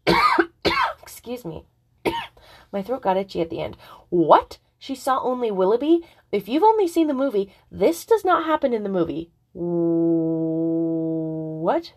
Excuse 1.02 1.44
me. 1.44 1.66
My 2.72 2.82
throat 2.82 3.02
got 3.02 3.16
itchy 3.16 3.40
at 3.40 3.50
the 3.50 3.60
end. 3.60 3.76
What? 4.08 4.58
She 4.80 4.94
saw 4.94 5.20
only 5.22 5.50
Willoughby? 5.50 6.06
If 6.32 6.48
you've 6.48 6.62
only 6.62 6.88
seen 6.88 7.06
the 7.06 7.12
movie, 7.12 7.52
this 7.70 8.06
does 8.06 8.24
not 8.24 8.46
happen 8.46 8.72
in 8.72 8.82
the 8.82 8.88
movie. 8.88 9.30
What? 9.52 11.92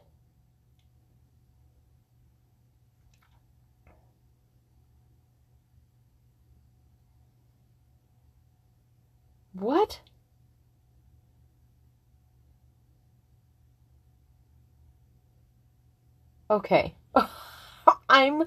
What? 9.53 10.01
Okay. 16.49 16.95
I'm 18.09 18.43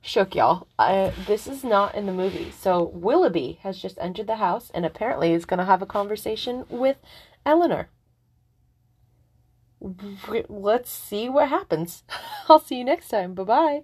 shook, 0.00 0.34
y'all. 0.34 0.66
Uh, 0.78 1.10
this 1.26 1.46
is 1.46 1.64
not 1.64 1.94
in 1.94 2.06
the 2.06 2.12
movie. 2.12 2.50
So 2.50 2.84
Willoughby 2.94 3.58
has 3.62 3.80
just 3.80 3.98
entered 4.00 4.26
the 4.26 4.36
house 4.36 4.70
and 4.74 4.84
apparently 4.86 5.32
is 5.32 5.44
going 5.44 5.58
to 5.58 5.64
have 5.64 5.82
a 5.82 5.86
conversation 5.86 6.64
with 6.68 6.96
Elinor. 7.44 7.88
Let's 10.48 10.90
see 10.90 11.28
what 11.28 11.48
happens. 11.48 12.02
I'll 12.48 12.58
see 12.60 12.78
you 12.78 12.84
next 12.84 13.08
time. 13.08 13.34
Bye 13.34 13.44
bye. 13.44 13.82